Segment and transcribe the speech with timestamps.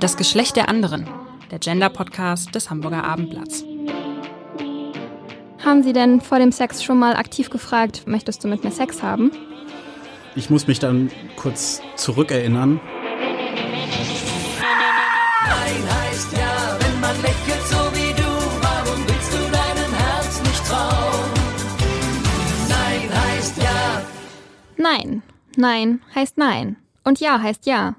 [0.00, 1.08] Das Geschlecht der anderen,
[1.50, 3.64] der Gender-Podcast des Hamburger Abendblatts.
[5.64, 9.02] Haben Sie denn vor dem Sex schon mal aktiv gefragt, möchtest du mit mir Sex
[9.02, 9.32] haben?
[10.36, 12.80] Ich muss mich dann kurz zurückerinnern.
[15.48, 18.28] Nein heißt ja, wenn man lächelt so wie du,
[18.62, 21.30] warum willst du deinem Herz nicht trauen?
[22.68, 24.02] Nein heißt ja.
[24.76, 25.22] Nein.
[25.56, 26.76] Nein heißt nein.
[27.02, 27.96] Und ja heißt ja.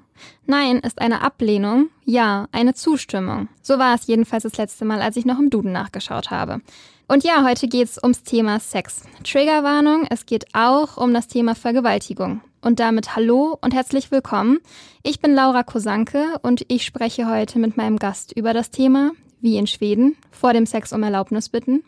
[0.50, 3.46] Nein ist eine Ablehnung, ja eine Zustimmung.
[3.62, 6.60] So war es jedenfalls das letzte Mal, als ich noch im Duden nachgeschaut habe.
[7.06, 9.04] Und ja, heute geht's ums Thema Sex.
[9.22, 12.40] Triggerwarnung, es geht auch um das Thema Vergewaltigung.
[12.62, 14.58] Und damit hallo und herzlich willkommen.
[15.04, 19.56] Ich bin Laura Kosanke und ich spreche heute mit meinem Gast über das Thema, wie
[19.56, 21.84] in Schweden, vor dem Sex um Erlaubnis bitten.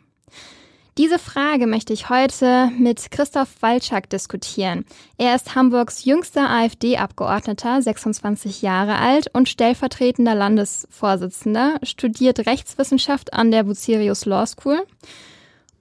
[0.99, 4.85] Diese Frage möchte ich heute mit Christoph Walczak diskutieren.
[5.17, 13.63] Er ist Hamburgs jüngster AfD-Abgeordneter, 26 Jahre alt und stellvertretender Landesvorsitzender, studiert Rechtswissenschaft an der
[13.63, 14.83] Bucerius Law School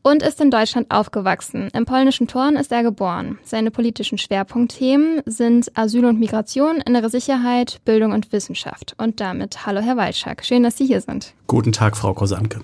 [0.01, 1.67] und ist in Deutschland aufgewachsen.
[1.73, 3.37] Im polnischen Torn ist er geboren.
[3.43, 8.95] Seine politischen Schwerpunktthemen sind Asyl und Migration, innere Sicherheit, Bildung und Wissenschaft.
[8.97, 11.33] Und damit hallo Herr Walczak, schön, dass Sie hier sind.
[11.47, 12.61] Guten Tag, Frau Kosanke.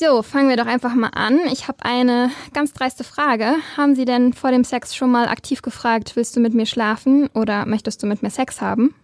[0.00, 1.40] So, fangen wir doch einfach mal an.
[1.50, 3.56] Ich habe eine ganz dreiste Frage.
[3.76, 7.28] Haben Sie denn vor dem Sex schon mal aktiv gefragt, willst du mit mir schlafen
[7.34, 8.94] oder möchtest du mit mir Sex haben?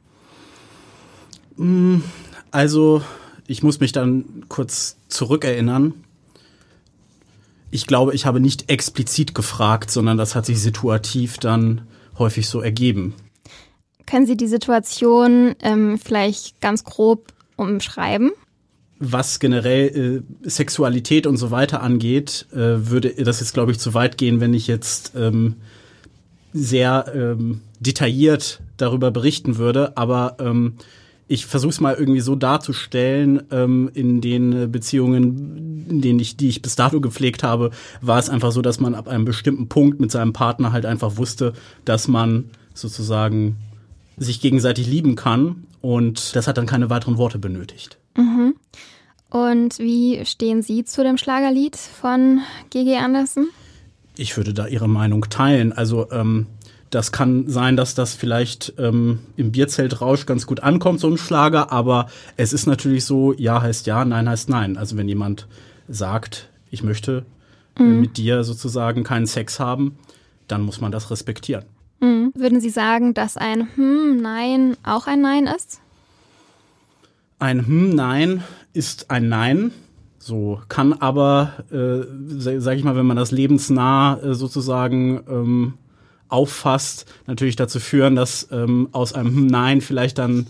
[2.53, 3.03] Also,
[3.49, 5.95] ich muss mich dann kurz zurückerinnern.
[7.73, 11.89] Ich glaube, ich habe nicht explizit gefragt, sondern das hat sich situativ dann
[12.21, 13.15] häufig so ergeben.
[14.07, 18.31] Können Sie die Situation ähm, vielleicht ganz grob umschreiben?
[19.07, 23.93] Was generell äh, Sexualität und so weiter angeht, äh, würde das jetzt, glaube ich, zu
[23.93, 25.57] weit gehen, wenn ich jetzt ähm,
[26.53, 29.97] sehr ähm, detailliert darüber berichten würde.
[29.97, 30.75] Aber ähm,
[31.27, 36.49] ich versuche es mal irgendwie so darzustellen, ähm, in den Beziehungen, in denen ich, die
[36.49, 40.01] ich bis dato gepflegt habe, war es einfach so, dass man ab einem bestimmten Punkt
[40.01, 41.53] mit seinem Partner halt einfach wusste,
[41.85, 43.57] dass man sozusagen
[44.17, 47.99] sich gegenseitig lieben kann und das hat dann keine weiteren Worte benötigt.
[49.35, 52.97] Und wie stehen Sie zu dem Schlagerlied von G.G.
[52.99, 53.49] Anderson?
[54.17, 55.73] Ich würde da Ihre Meinung teilen.
[55.73, 56.47] Also ähm,
[56.91, 61.73] das kann sein, dass das vielleicht ähm, im Bierzeltrausch ganz gut ankommt, so ein Schlager,
[61.73, 62.07] aber
[62.37, 64.77] es ist natürlich so, ja heißt ja, nein heißt nein.
[64.77, 65.49] Also wenn jemand
[65.89, 67.27] sagt, ich möchte
[67.77, 69.99] äh, mit dir sozusagen keinen Sex haben,
[70.47, 71.65] dann muss man das respektieren.
[71.99, 72.31] Mhm.
[72.37, 75.81] Würden Sie sagen, dass ein Hm, Nein auch ein Nein ist?
[77.45, 79.71] Ein Hm, Nein ist ein Nein.
[80.19, 85.75] So kann aber, äh, sage ich mal, wenn man das lebensnah äh, sozusagen ähm,
[86.31, 90.47] auffasst, natürlich dazu führen, dass ähm, aus einem Hm, Nein vielleicht dann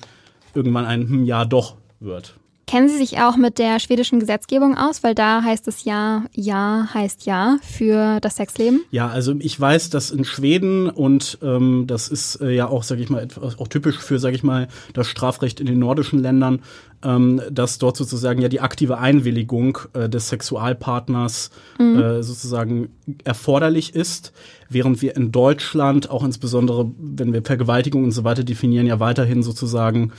[0.54, 2.36] irgendwann ein Hm, Ja doch wird.
[2.66, 5.02] Kennen Sie sich auch mit der schwedischen Gesetzgebung aus?
[5.02, 8.82] Weil da heißt es ja, ja heißt ja für das Sexleben.
[8.90, 13.02] Ja, also ich weiß, dass in Schweden und ähm, das ist äh, ja auch, sage
[13.02, 16.60] ich mal, etwas, auch typisch für, sage ich mal, das Strafrecht in den nordischen Ländern,
[17.02, 22.88] ähm, dass dort sozusagen ja die aktive Einwilligung äh, des Sexualpartners äh, sozusagen
[23.24, 24.32] erforderlich ist,
[24.70, 29.42] während wir in Deutschland auch insbesondere, wenn wir Vergewaltigung und so weiter definieren, ja weiterhin
[29.42, 30.12] sozusagen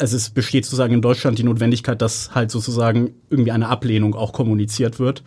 [0.00, 4.32] also es besteht sozusagen in Deutschland die Notwendigkeit, dass halt sozusagen irgendwie eine Ablehnung auch
[4.32, 5.22] kommuniziert wird.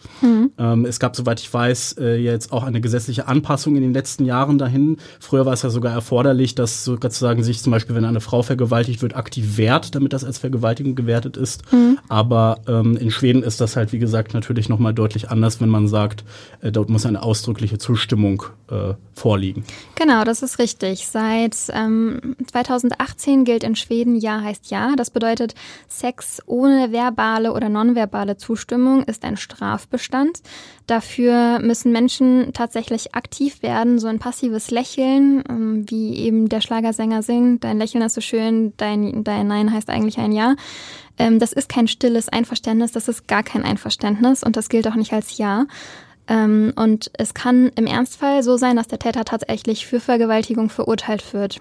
[0.58, 4.26] Ähm, es gab, soweit ich weiß, äh, jetzt auch eine gesetzliche Anpassung in den letzten
[4.26, 4.98] Jahren dahin.
[5.20, 9.02] Früher war es ja sogar erforderlich, dass sozusagen sich zum Beispiel, wenn eine Frau vergewaltigt
[9.02, 11.64] wird, aktiv wehrt, damit das als Vergewaltigung gewertet ist.
[12.10, 15.88] Aber ähm, in Schweden ist das halt, wie gesagt, natürlich nochmal deutlich anders, wenn man
[15.88, 16.24] sagt,
[16.62, 19.64] äh, dort muss eine ausdrückliche Zustimmung äh, vorliegen.
[19.96, 21.08] Genau, das ist richtig.
[21.08, 24.96] Seit ähm, 2018 gilt in Schweden Ja heißt Ja.
[24.96, 25.56] Das bedeutet,
[25.88, 30.42] Sex ohne verbale oder nonverbale Zustimmung ist ein Strafbestand.
[30.88, 37.24] Dafür müssen Menschen tatsächlich aktiv werden, so ein passives Lächeln, ähm, wie eben der Schlagersänger
[37.24, 37.64] singt.
[37.64, 40.56] Dein Lächeln ist so schön, dein, dein Nein heißt eigentlich ein Ja.
[41.18, 44.96] Ähm, das ist kein stilles Einverständnis, das ist gar kein Einverständnis und das gilt auch
[44.96, 45.66] nicht als Ja.
[46.28, 51.34] Ähm, und es kann im Ernstfall so sein, dass der Täter tatsächlich für Vergewaltigung verurteilt
[51.34, 51.60] wird.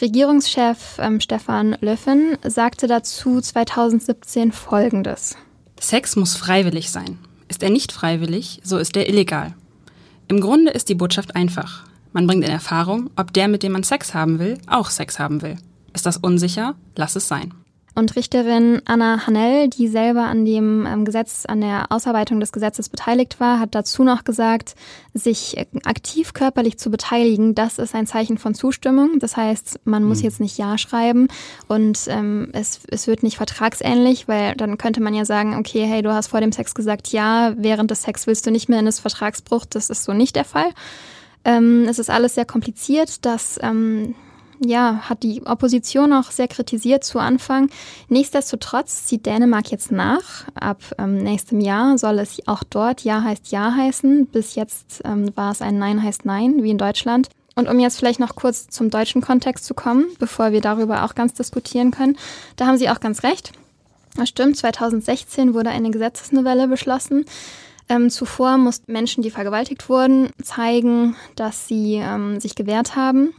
[0.00, 5.36] Regierungschef ähm, Stefan Löffen sagte dazu 2017 Folgendes.
[5.80, 7.18] Sex muss freiwillig sein.
[7.48, 9.54] Ist er nicht freiwillig, so ist er illegal.
[10.28, 11.84] Im Grunde ist die Botschaft einfach.
[12.12, 15.42] Man bringt in Erfahrung, ob der, mit dem man Sex haben will, auch Sex haben
[15.42, 15.56] will.
[15.94, 16.74] Ist das unsicher?
[16.96, 17.52] Lass es sein.
[17.94, 22.88] Und Richterin Anna Hanell, die selber an dem ähm, Gesetz, an der Ausarbeitung des Gesetzes
[22.88, 24.74] beteiligt war, hat dazu noch gesagt,
[25.12, 29.18] sich äh, aktiv körperlich zu beteiligen, das ist ein Zeichen von Zustimmung.
[29.18, 30.24] Das heißt, man muss mhm.
[30.24, 31.28] jetzt nicht Ja schreiben
[31.68, 36.00] und ähm, es, es wird nicht vertragsähnlich, weil dann könnte man ja sagen, okay, hey,
[36.00, 38.86] du hast vor dem Sex gesagt Ja, während des Sex willst du nicht mehr in
[38.86, 39.66] das Vertragsbruch.
[39.66, 40.70] Das ist so nicht der Fall.
[41.44, 43.26] Ähm, es ist alles sehr kompliziert.
[43.26, 44.14] Das ähm,
[44.64, 47.70] ja, hat die Opposition auch sehr kritisiert zu Anfang.
[48.08, 50.46] Nichtsdestotrotz zieht Dänemark jetzt nach.
[50.54, 54.26] Ab ähm, nächstem Jahr soll es auch dort Ja heißt Ja heißen.
[54.26, 57.28] Bis jetzt ähm, war es ein Nein heißt Nein, wie in Deutschland.
[57.54, 61.14] Und um jetzt vielleicht noch kurz zum deutschen Kontext zu kommen, bevor wir darüber auch
[61.14, 62.16] ganz diskutieren können,
[62.56, 63.52] da haben Sie auch ganz recht.
[64.16, 67.24] Das stimmt, 2016 wurde eine Gesetzesnovelle beschlossen.
[67.88, 73.34] Ähm, zuvor mussten Menschen, die vergewaltigt wurden, zeigen, dass sie ähm, sich gewehrt haben.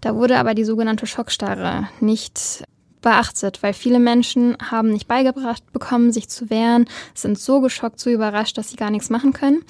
[0.00, 2.64] Da wurde aber die sogenannte Schockstarre nicht
[3.00, 8.10] beachtet, weil viele Menschen haben nicht beigebracht bekommen, sich zu wehren, sind so geschockt, so
[8.10, 9.62] überrascht, dass sie gar nichts machen können.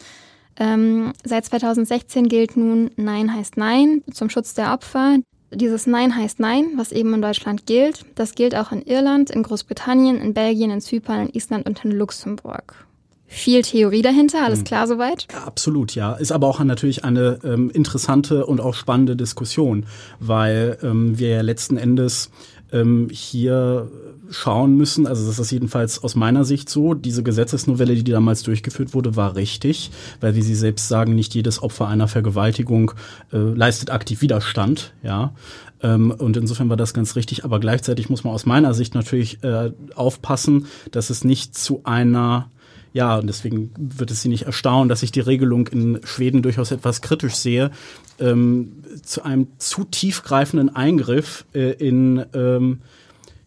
[0.59, 5.19] Ähm, seit 2016 gilt nun Nein heißt Nein zum Schutz der Opfer.
[5.53, 9.43] Dieses Nein heißt Nein, was eben in Deutschland gilt, das gilt auch in Irland, in
[9.43, 12.87] Großbritannien, in Belgien, in Zypern, in Island und in Luxemburg
[13.27, 14.65] viel Theorie dahinter, alles hm.
[14.65, 15.27] klar soweit?
[15.45, 16.15] Absolut, ja.
[16.15, 19.87] Ist aber auch natürlich eine ähm, interessante und auch spannende Diskussion,
[20.21, 22.31] weil ähm, wir ja letzten Endes
[22.73, 23.91] ähm, hier
[24.31, 28.93] schauen müssen, also das ist jedenfalls aus meiner Sicht so, diese Gesetzesnovelle, die damals durchgeführt
[28.93, 29.91] wurde, war richtig,
[30.21, 32.93] weil wie Sie selbst sagen, nicht jedes Opfer einer Vergewaltigung
[33.33, 35.33] äh, leistet aktiv Widerstand, ja.
[35.83, 39.45] Ähm, und insofern war das ganz richtig, aber gleichzeitig muss man aus meiner Sicht natürlich
[39.45, 42.51] äh, aufpassen, dass es nicht zu einer
[42.97, 46.71] ja, und deswegen wird es Sie nicht erstaunen, dass ich die Regelung in Schweden durchaus
[46.71, 47.71] etwas kritisch sehe,
[48.19, 48.73] ähm,
[49.03, 52.79] zu einem zu tiefgreifenden Eingriff äh, in ähm,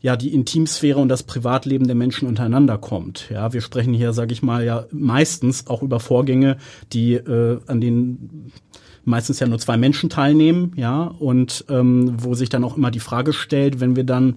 [0.01, 3.31] ja die Intimsphäre und das Privatleben der Menschen untereinander kommt.
[3.31, 6.57] Ja, wir sprechen hier, sage ich mal, ja meistens auch über Vorgänge,
[6.93, 8.51] die äh, an denen
[9.03, 12.99] meistens ja nur zwei Menschen teilnehmen, ja, und ähm, wo sich dann auch immer die
[12.99, 14.35] Frage stellt, wenn wir dann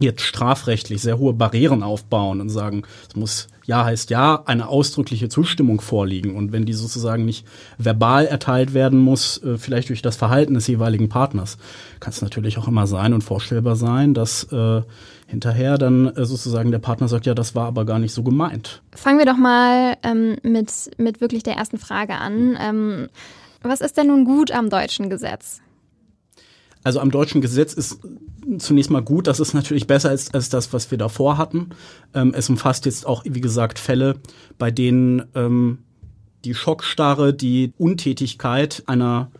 [0.00, 5.28] jetzt strafrechtlich sehr hohe Barrieren aufbauen und sagen, es muss Ja heißt Ja, eine ausdrückliche
[5.28, 6.34] Zustimmung vorliegen.
[6.34, 7.46] Und wenn die sozusagen nicht
[7.78, 11.58] verbal erteilt werden muss, äh, vielleicht durch das Verhalten des jeweiligen Partners,
[12.00, 14.82] kann es natürlich auch immer sein und vorstellbar sein, dass äh,
[15.26, 18.82] hinterher dann äh, sozusagen der Partner sagt, ja, das war aber gar nicht so gemeint.
[18.92, 22.56] Fangen wir doch mal ähm, mit, mit wirklich der ersten Frage an.
[22.58, 23.08] Ähm,
[23.62, 25.60] was ist denn nun gut am deutschen Gesetz?
[26.82, 28.00] Also am deutschen Gesetz ist
[28.58, 31.70] zunächst mal gut, das ist natürlich besser als, als das, was wir davor hatten.
[32.14, 34.16] Ähm, es umfasst jetzt auch, wie gesagt, Fälle,
[34.58, 35.78] bei denen ähm,
[36.44, 39.30] die Schockstarre, die Untätigkeit einer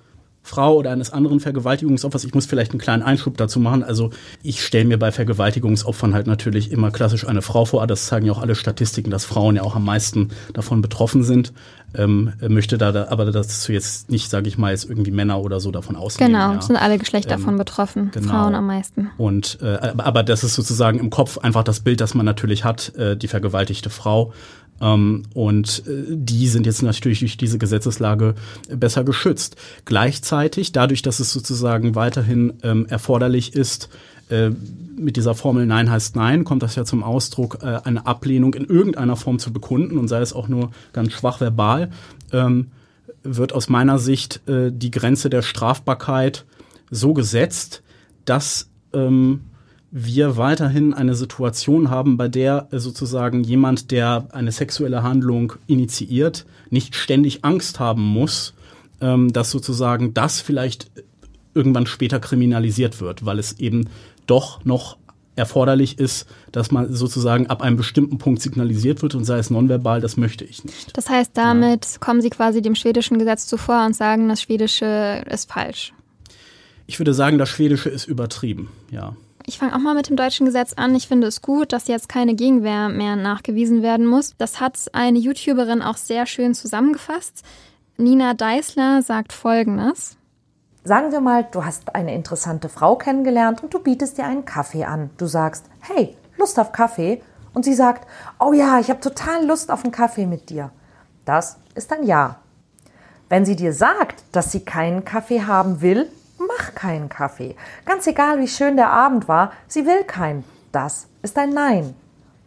[0.42, 2.25] Frau oder eines anderen Vergewaltigungsopfers.
[2.25, 3.82] Ich muss vielleicht einen kleinen Einschub dazu machen.
[3.82, 4.10] Also
[4.42, 7.87] ich stelle mir bei Vergewaltigungsopfern halt natürlich immer klassisch eine Frau vor.
[7.87, 11.52] Das zeigen ja auch alle Statistiken, dass Frauen ja auch am meisten davon betroffen sind.
[11.92, 15.58] Ähm, möchte da, da aber dazu jetzt nicht, sage ich mal, jetzt irgendwie Männer oder
[15.58, 16.32] so davon ausgehen.
[16.32, 16.62] Genau, ja.
[16.62, 18.31] sind alle Geschlechter ähm, davon betroffen, genau.
[18.31, 19.10] Frauen am meisten.
[19.19, 22.94] Und äh, aber das ist sozusagen im Kopf einfach das Bild, das man natürlich hat,
[22.94, 24.32] äh, die vergewaltigte Frau.
[24.81, 28.35] Ähm, und äh, die sind jetzt natürlich durch diese Gesetzeslage
[28.75, 29.56] besser geschützt.
[29.85, 33.88] Gleichzeitig, dadurch, dass es sozusagen weiterhin ähm, erforderlich ist,
[34.31, 34.50] äh,
[34.97, 38.65] mit dieser Formel Nein heißt Nein, kommt das ja zum Ausdruck, äh, eine Ablehnung in
[38.65, 41.91] irgendeiner Form zu bekunden und sei es auch nur ganz schwach verbal,
[42.33, 42.69] ähm,
[43.23, 46.47] wird aus meiner Sicht die Grenze der Strafbarkeit
[46.91, 47.83] so gesetzt,
[48.25, 48.71] dass
[49.90, 56.47] wir weiterhin eine Situation haben, bei der äh, sozusagen jemand, der eine sexuelle Handlung initiiert,
[56.70, 58.54] nicht ständig Angst haben muss,
[59.00, 60.90] ähm, dass sozusagen das vielleicht
[61.54, 63.88] irgendwann später kriminalisiert wird, weil es eben
[64.26, 64.97] doch noch
[65.37, 70.00] erforderlich ist, dass man sozusagen ab einem bestimmten Punkt signalisiert wird und sei es nonverbal,
[70.00, 70.97] das möchte ich nicht.
[70.97, 71.99] Das heißt, damit ja.
[71.99, 75.92] kommen Sie quasi dem schwedischen Gesetz zuvor und sagen, das schwedische ist falsch.
[76.87, 79.16] Ich würde sagen, das schwedische ist übertrieben, ja.
[79.47, 80.94] Ich fange auch mal mit dem deutschen Gesetz an.
[80.94, 84.35] Ich finde es gut, dass jetzt keine Gegenwehr mehr nachgewiesen werden muss.
[84.38, 87.42] Das hat eine YouTuberin auch sehr schön zusammengefasst.
[87.97, 90.16] Nina Deißler sagt Folgendes.
[90.85, 94.85] Sagen wir mal, du hast eine interessante Frau kennengelernt und du bietest dir einen Kaffee
[94.85, 95.11] an.
[95.18, 97.23] Du sagst, hey, Lust auf Kaffee?
[97.52, 98.06] Und sie sagt,
[98.38, 100.70] oh ja, ich habe total Lust auf einen Kaffee mit dir.
[101.25, 102.37] Das ist ein Ja.
[103.28, 106.11] Wenn sie dir sagt, dass sie keinen Kaffee haben will,
[106.59, 107.57] mach keinen Kaffee.
[107.85, 110.45] Ganz egal, wie schön der Abend war, sie will keinen.
[110.73, 111.95] Das ist ein Nein.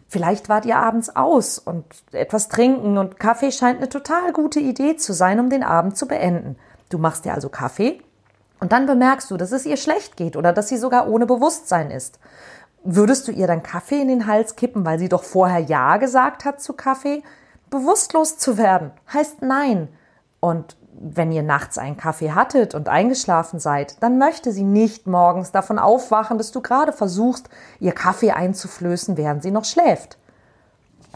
[0.07, 4.95] Vielleicht wart ihr abends aus und etwas trinken und Kaffee scheint eine total gute Idee
[4.95, 6.55] zu sein, um den Abend zu beenden.
[6.89, 7.99] Du machst dir also Kaffee
[8.59, 11.89] und dann bemerkst du, dass es ihr schlecht geht oder dass sie sogar ohne Bewusstsein
[11.89, 12.19] ist.
[12.83, 16.45] Würdest du ihr dann Kaffee in den Hals kippen, weil sie doch vorher Ja gesagt
[16.45, 17.23] hat zu Kaffee?
[17.69, 19.87] Bewusstlos zu werden heißt Nein.
[20.39, 25.51] Und wenn ihr nachts einen Kaffee hattet und eingeschlafen seid, dann möchte sie nicht morgens
[25.51, 30.17] davon aufwachen, dass du gerade versuchst, ihr Kaffee einzuflößen, während sie noch schläft.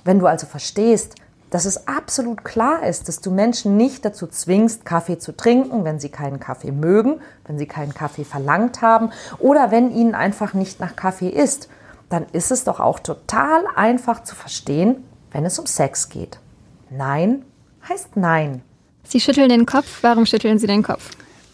[0.03, 1.15] Wenn du also verstehst,
[1.49, 5.99] dass es absolut klar ist, dass du Menschen nicht dazu zwingst, Kaffee zu trinken, wenn
[5.99, 10.81] sie keinen Kaffee mögen, wenn sie keinen Kaffee verlangt haben oder wenn ihnen einfach nicht
[10.81, 11.69] nach Kaffee ist,
[12.09, 16.39] dann ist es doch auch total einfach zu verstehen, wenn es um Sex geht.
[16.89, 17.45] Nein
[17.87, 18.61] heißt Nein.
[19.07, 19.99] Sie schütteln den Kopf.
[20.01, 21.11] Warum schütteln Sie den Kopf?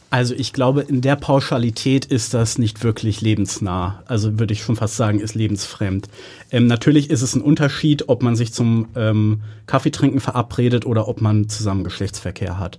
[0.10, 4.04] Also ich glaube, in der Pauschalität ist das nicht wirklich lebensnah.
[4.06, 6.08] Also würde ich schon fast sagen, ist lebensfremd.
[6.52, 11.22] Ähm, natürlich ist es ein Unterschied, ob man sich zum ähm, Kaffeetrinken verabredet oder ob
[11.22, 12.78] man zusammen Geschlechtsverkehr hat.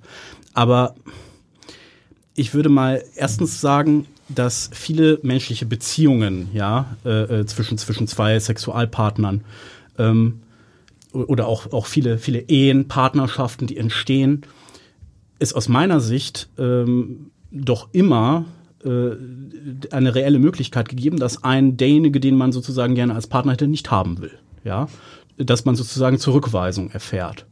[0.53, 0.95] Aber
[2.37, 8.39] ich würde mal erstens sagen, dass viele menschliche Beziehungen, ja, äh, äh zwischen, zwischen zwei
[8.39, 9.43] Sexualpartnern
[9.99, 10.41] ähm,
[11.13, 14.45] oder auch, auch viele, viele Ehen, Partnerschaften, die entstehen,
[15.39, 18.45] ist aus meiner Sicht ähm, doch immer
[18.85, 19.13] äh,
[19.91, 23.91] eine reelle Möglichkeit gegeben, dass ein derjenige, den man sozusagen gerne als Partner hätte, nicht
[23.91, 24.33] haben will.
[24.65, 24.89] Ja,
[25.37, 27.47] dass man sozusagen Zurückweisung erfährt.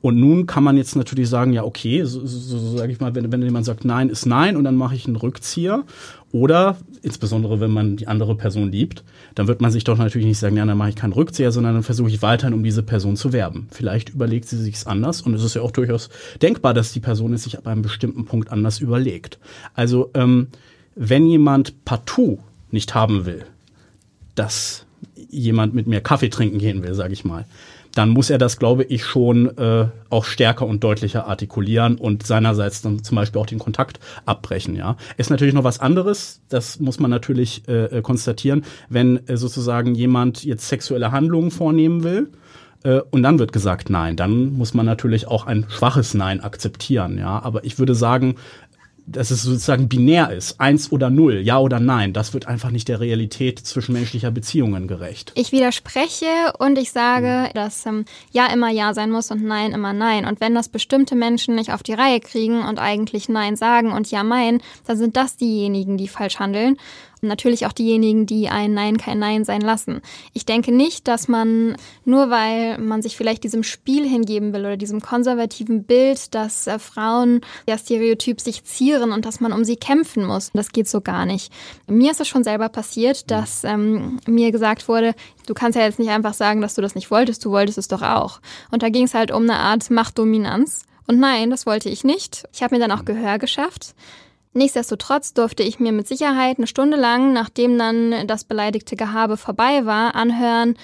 [0.00, 3.14] Und nun kann man jetzt natürlich sagen, ja, okay, so, so, so sage ich mal,
[3.16, 5.84] wenn, wenn jemand sagt, nein ist nein und dann mache ich einen Rückzieher.
[6.30, 9.02] Oder, insbesondere wenn man die andere Person liebt,
[9.34, 11.74] dann wird man sich doch natürlich nicht sagen, ja, dann mache ich keinen Rückzieher, sondern
[11.74, 13.66] dann versuche ich weiterhin, um diese Person zu werben.
[13.70, 16.10] Vielleicht überlegt sie sich's anders und es ist ja auch durchaus
[16.42, 19.38] denkbar, dass die Person es sich ab einem bestimmten Punkt anders überlegt.
[19.74, 20.48] Also, ähm,
[20.94, 22.38] wenn jemand partout
[22.70, 23.44] nicht haben will,
[24.34, 24.84] dass
[25.30, 27.46] jemand mit mir Kaffee trinken gehen will, sage ich mal,
[27.94, 32.82] dann muss er das, glaube ich, schon äh, auch stärker und deutlicher artikulieren und seinerseits
[32.82, 34.76] dann zum Beispiel auch den Kontakt abbrechen.
[34.76, 36.40] Ja, ist natürlich noch was anderes.
[36.48, 42.04] Das muss man natürlich äh, äh, konstatieren, wenn äh, sozusagen jemand jetzt sexuelle Handlungen vornehmen
[42.04, 42.30] will.
[42.84, 44.16] Äh, und dann wird gesagt Nein.
[44.16, 47.18] Dann muss man natürlich auch ein schwaches Nein akzeptieren.
[47.18, 48.36] Ja, aber ich würde sagen,
[49.10, 52.88] dass es sozusagen binär ist, eins oder null, ja oder nein, das wird einfach nicht
[52.88, 55.32] der Realität zwischenmenschlicher Beziehungen gerecht.
[55.34, 56.26] Ich widerspreche
[56.58, 57.54] und ich sage, mhm.
[57.54, 60.24] dass ähm, ja immer ja sein muss und nein immer nein.
[60.24, 64.10] Und wenn das bestimmte Menschen nicht auf die Reihe kriegen und eigentlich nein sagen und
[64.10, 66.76] ja meinen, dann sind das diejenigen, die falsch handeln
[67.22, 70.00] natürlich auch diejenigen, die ein Nein kein Nein sein lassen.
[70.32, 74.76] Ich denke nicht, dass man nur weil man sich vielleicht diesem Spiel hingeben will oder
[74.76, 79.76] diesem konservativen Bild, dass äh, Frauen ja stereotyp sich zieren und dass man um sie
[79.76, 80.50] kämpfen muss.
[80.54, 81.52] Das geht so gar nicht.
[81.86, 85.14] Mir ist es schon selber passiert, dass ähm, mir gesagt wurde,
[85.46, 87.88] du kannst ja jetzt nicht einfach sagen, dass du das nicht wolltest, du wolltest es
[87.88, 88.40] doch auch.
[88.70, 90.82] Und da ging es halt um eine Art Machtdominanz.
[91.06, 92.44] Und nein, das wollte ich nicht.
[92.52, 93.94] Ich habe mir dann auch Gehör geschafft.
[94.58, 99.86] Nichtsdestotrotz durfte ich mir mit Sicherheit eine Stunde lang, nachdem dann das beleidigte Gehabe vorbei
[99.86, 100.74] war, anhören,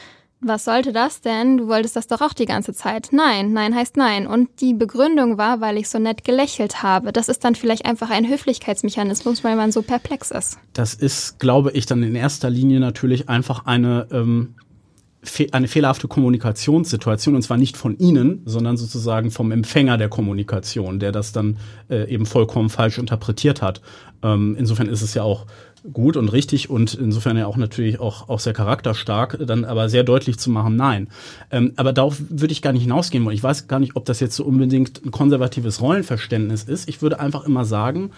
[0.40, 1.56] was sollte das denn?
[1.56, 3.08] Du wolltest das doch auch die ganze Zeit.
[3.10, 4.28] Nein, nein heißt nein.
[4.28, 7.12] Und die Begründung war, weil ich so nett gelächelt habe.
[7.12, 10.58] Das ist dann vielleicht einfach ein Höflichkeitsmechanismus, weil man so perplex ist.
[10.72, 14.54] Das ist, glaube ich, dann in erster Linie natürlich einfach eine ähm,
[15.52, 21.12] eine fehlerhafte Kommunikationssituation und zwar nicht von Ihnen, sondern sozusagen vom Empfänger der Kommunikation, der
[21.12, 21.58] das dann
[21.90, 23.80] äh, eben vollkommen falsch interpretiert hat.
[24.22, 25.46] Ähm, insofern ist es ja auch
[25.92, 30.02] gut und richtig und insofern ja auch natürlich auch, auch sehr charakterstark, dann aber sehr
[30.02, 31.08] deutlich zu machen, nein.
[31.50, 33.36] Ähm, aber darauf würde ich gar nicht hinausgehen wollen.
[33.36, 36.88] Ich weiß gar nicht, ob das jetzt so unbedingt ein konservatives Rollenverständnis ist.
[36.88, 38.12] Ich würde einfach immer sagen,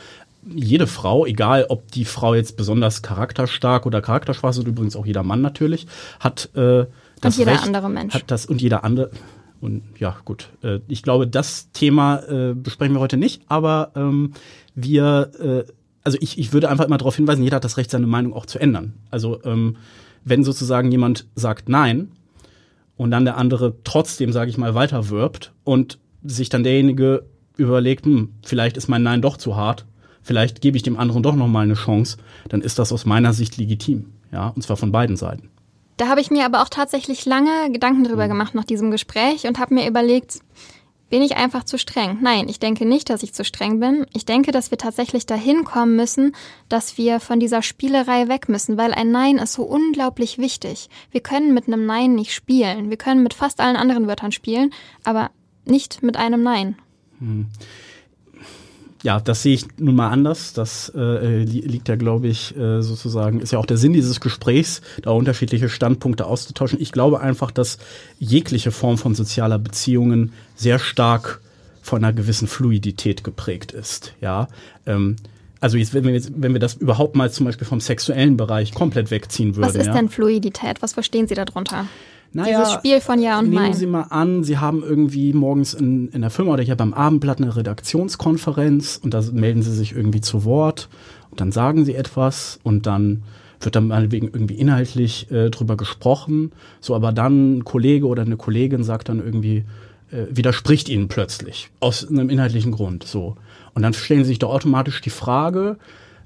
[0.55, 5.07] jede Frau, egal ob die Frau jetzt besonders charakterstark oder charakterschwach ist, und übrigens auch
[5.07, 5.87] jeder Mann natürlich,
[6.21, 6.87] hat äh,
[7.21, 8.15] das und jeder Recht, andere Mensch.
[8.15, 9.11] Hat das und jeder andere.
[9.61, 10.51] Und ja, gut.
[10.63, 14.33] Äh, ich glaube, das Thema äh, besprechen wir heute nicht, aber ähm,
[14.75, 15.73] wir, äh,
[16.05, 18.47] also ich, ich würde einfach immer darauf hinweisen, jeder hat das Recht, seine Meinung auch
[18.47, 18.95] zu ändern.
[19.11, 19.77] Also ähm,
[20.25, 22.13] wenn sozusagen jemand sagt Nein
[22.97, 27.25] und dann der andere trotzdem, sage ich mal, weiter wirbt und sich dann derjenige
[27.57, 29.87] überlegt, hm, vielleicht ist mein Nein doch zu hart,
[30.27, 32.19] vielleicht gebe ich dem anderen doch noch mal eine Chance,
[32.49, 35.49] dann ist das aus meiner Sicht legitim, ja, und zwar von beiden Seiten.
[35.97, 38.31] Da habe ich mir aber auch tatsächlich lange Gedanken drüber mhm.
[38.31, 40.41] gemacht nach diesem Gespräch und habe mir überlegt,
[41.09, 42.19] bin ich einfach zu streng?
[42.21, 44.07] Nein, ich denke nicht, dass ich zu streng bin.
[44.13, 46.35] Ich denke, dass wir tatsächlich dahin kommen müssen,
[46.69, 50.91] dass wir von dieser Spielerei weg müssen, weil ein Nein ist so unglaublich wichtig.
[51.13, 52.91] Wir können mit einem Nein nicht spielen.
[52.91, 54.73] Wir können mit fast allen anderen Wörtern spielen,
[55.05, 55.31] aber
[55.65, 56.77] nicht mit einem Nein.
[57.21, 57.47] Hm
[59.03, 60.53] ja, das sehe ich nun mal anders.
[60.53, 64.81] Das äh, liegt ja, glaube ich, äh, sozusagen, ist ja auch der Sinn dieses Gesprächs,
[65.03, 66.81] da unterschiedliche Standpunkte auszutauschen.
[66.81, 67.79] Ich glaube einfach, dass
[68.19, 71.41] jegliche Form von sozialer Beziehungen sehr stark
[71.83, 74.15] von einer gewissen Fluidität geprägt ist.
[74.21, 74.49] Ja,
[74.87, 75.17] ähm,
[75.61, 78.73] also jetzt, wenn wir jetzt, wenn wir das überhaupt mal zum Beispiel vom sexuellen Bereich
[78.73, 79.69] komplett wegziehen würden.
[79.69, 79.95] Was ist ja?
[79.95, 80.83] denn Fluidität?
[80.83, 81.87] Was verstehen Sie darunter?
[82.33, 83.75] Naja, Dieses Spiel von Ja und nehmen Nein.
[83.75, 87.41] Sie mal an, Sie haben irgendwie morgens in, in der Firma oder hier beim Abendblatt
[87.41, 90.89] eine Redaktionskonferenz und da melden Sie sich irgendwie zu Wort
[91.31, 93.23] und dann sagen Sie etwas und dann
[93.61, 98.37] wird dann meinetwegen irgendwie inhaltlich äh, drüber gesprochen, so aber dann ein Kollege oder eine
[98.37, 99.65] Kollegin sagt dann irgendwie,
[100.11, 103.37] äh, widerspricht Ihnen plötzlich aus einem inhaltlichen Grund, so.
[103.75, 105.79] Und dann stellen Sie sich da automatisch die Frage,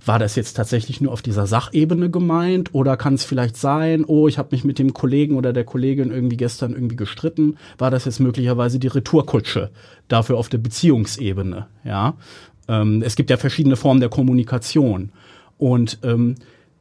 [0.05, 4.29] war das jetzt tatsächlich nur auf dieser Sachebene gemeint oder kann es vielleicht sein, oh,
[4.29, 8.07] ich habe mich mit dem Kollegen oder der Kollegin irgendwie gestern irgendwie gestritten, war das
[8.07, 9.71] jetzt möglicherweise die Retourkutsche
[10.09, 12.15] dafür auf der Beziehungsebene, ja?
[12.69, 15.13] Ähm, es gibt ja verschiedene Formen der Kommunikation
[15.59, 16.37] und ähm,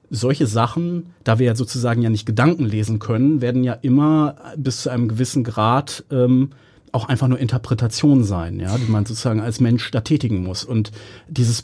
[0.09, 4.83] solche Sachen, da wir ja sozusagen ja nicht Gedanken lesen können, werden ja immer bis
[4.83, 6.51] zu einem gewissen Grad ähm,
[6.93, 10.63] auch einfach nur Interpretation sein, ja, die man sozusagen als Mensch da tätigen muss.
[10.63, 10.91] Und
[11.27, 11.63] dieses,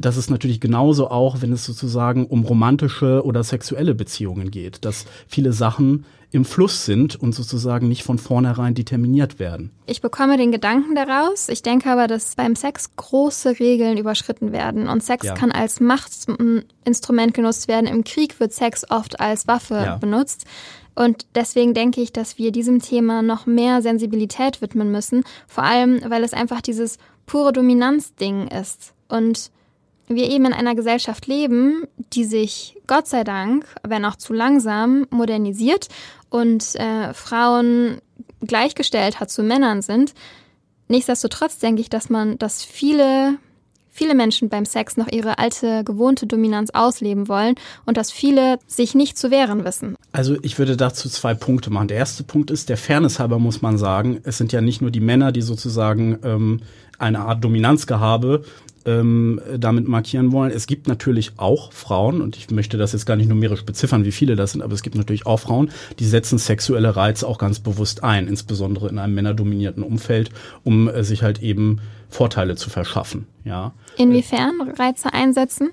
[0.00, 5.04] das ist natürlich genauso auch, wenn es sozusagen um romantische oder sexuelle Beziehungen geht, dass
[5.28, 9.70] viele Sachen im Fluss sind und sozusagen nicht von vornherein determiniert werden.
[9.86, 11.48] Ich bekomme den Gedanken daraus.
[11.48, 14.88] Ich denke aber, dass beim Sex große Regeln überschritten werden.
[14.88, 15.34] Und Sex Ja.
[15.34, 17.86] kann als Machtinstrument genutzt werden.
[17.86, 19.96] Im Krieg wird Sex oft als Waffe Ja.
[19.96, 20.44] benutzt.
[20.94, 25.24] Und deswegen denke ich, dass wir diesem Thema noch mehr Sensibilität widmen müssen.
[25.48, 28.94] Vor allem, weil es einfach dieses pure Dominanzding ist.
[29.08, 29.50] Und
[30.06, 35.06] wir eben in einer Gesellschaft leben, die sich Gott sei Dank, wenn auch zu langsam,
[35.10, 35.88] modernisiert
[36.28, 38.00] und äh, Frauen
[38.40, 40.14] gleichgestellt hat zu Männern sind.
[40.88, 43.38] Nichtsdestotrotz denke ich, dass man, dass viele,
[43.94, 47.54] viele Menschen beim Sex noch ihre alte, gewohnte Dominanz ausleben wollen
[47.86, 49.96] und dass viele sich nicht zu wehren wissen.
[50.10, 51.88] Also ich würde dazu zwei Punkte machen.
[51.88, 54.90] Der erste Punkt ist, der Fairness halber muss man sagen, es sind ja nicht nur
[54.90, 56.60] die Männer, die sozusagen ähm,
[56.98, 58.44] eine Art Dominanzgehabe
[58.86, 60.50] ähm, damit markieren wollen.
[60.50, 64.12] Es gibt natürlich auch Frauen, und ich möchte das jetzt gar nicht numerisch beziffern, wie
[64.12, 67.58] viele das sind, aber es gibt natürlich auch Frauen, die setzen sexuelle Reize auch ganz
[67.58, 70.30] bewusst ein, insbesondere in einem männerdominierten Umfeld,
[70.62, 73.26] um äh, sich halt eben Vorteile zu verschaffen.
[73.44, 73.72] Ja.
[73.96, 75.70] Inwiefern Reize einsetzen?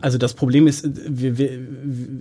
[0.00, 1.50] Also das Problem ist, wir, wir,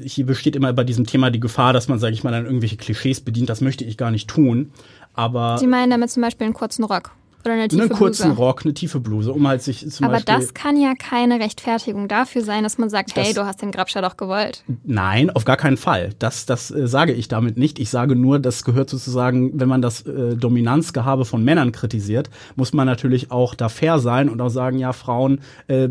[0.03, 2.77] hier besteht immer bei diesem Thema die Gefahr, dass man, sage ich mal, dann irgendwelche
[2.77, 3.49] Klischees bedient.
[3.49, 4.71] Das möchte ich gar nicht tun.
[5.13, 7.11] Aber Sie meinen damit zum Beispiel einen kurzen Rock
[7.45, 8.37] oder eine tiefe einen kurzen Bluse.
[8.37, 10.35] Rock, eine tiefe Bluse, um halt sich zum Aber Beispiel.
[10.35, 13.71] das kann ja keine Rechtfertigung dafür sein, dass man sagt, hey, Das- du hast den
[13.71, 14.63] Grabscher doch gewollt.
[14.83, 16.09] Nein, auf gar keinen Fall.
[16.19, 17.79] Das, das äh, sage ich damit nicht.
[17.79, 22.73] Ich sage nur, das gehört sozusagen, wenn man das äh, Dominanzgehabe von Männern kritisiert, muss
[22.73, 25.89] man natürlich auch da fair sein und auch sagen, ja, Frauen, äh,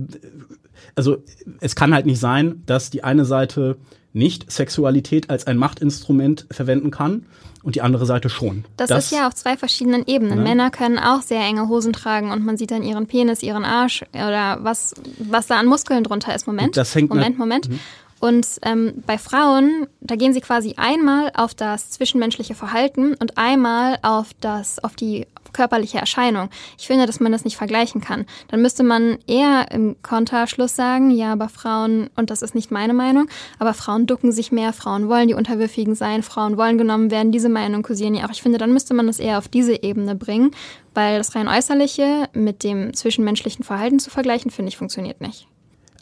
[0.95, 1.19] also
[1.61, 3.77] es kann halt nicht sein, dass die eine Seite
[4.13, 7.27] nicht Sexualität als ein Machtinstrument verwenden kann
[7.63, 8.65] und die andere Seite schon.
[8.77, 10.39] Das, ist ja auf zwei verschiedenen Ebenen.
[10.39, 10.45] Ne?
[10.45, 14.05] Männer können auch sehr enge Hosen tragen und man sieht dann ihren Penis, ihren Arsch
[14.13, 16.47] oder was, was da an Muskeln drunter ist.
[16.47, 17.69] Moment, Das hängt Moment, Moment.
[18.21, 23.99] Und ähm, bei Frauen, da gehen sie quasi einmal auf das zwischenmenschliche Verhalten und einmal
[24.03, 26.49] auf das, auf die körperliche Erscheinung.
[26.79, 28.27] Ich finde, dass man das nicht vergleichen kann.
[28.49, 32.95] Dann müsste man eher im Konterschluss sagen, ja, aber Frauen, und das ist nicht meine
[32.95, 37.33] Meinung, aber Frauen ducken sich mehr, Frauen wollen die Unterwürfigen sein, Frauen wollen genommen werden,
[37.33, 38.33] diese Meinung kursieren ja auch.
[38.33, 40.53] Ich finde, dann müsste man das eher auf diese Ebene bringen,
[40.95, 45.47] weil das rein äußerliche mit dem zwischenmenschlichen Verhalten zu vergleichen, finde ich, funktioniert nicht.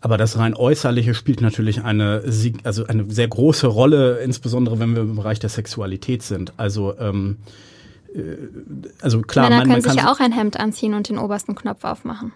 [0.01, 2.23] Aber das rein äußerliche spielt natürlich eine,
[2.65, 6.53] also eine sehr große Rolle, insbesondere wenn wir im Bereich der Sexualität sind.
[6.59, 7.76] Also, ähm, äh,
[9.01, 11.19] also klar, Männer man, können man sich kann ja auch ein Hemd anziehen und den
[11.19, 12.33] obersten Knopf aufmachen.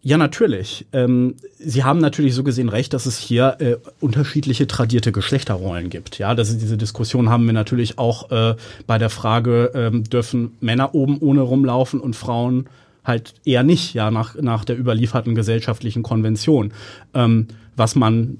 [0.00, 0.86] Ja, natürlich.
[0.92, 6.18] Ähm, Sie haben natürlich so gesehen recht, dass es hier äh, unterschiedliche tradierte Geschlechterrollen gibt.
[6.18, 8.54] Ja, das ist, diese Diskussion haben wir natürlich auch äh,
[8.86, 12.68] bei der Frage, ähm, dürfen Männer oben ohne rumlaufen und Frauen
[13.08, 16.72] halt eher nicht, ja, nach, nach der überlieferten gesellschaftlichen Konvention.
[17.14, 18.38] Ähm, was man,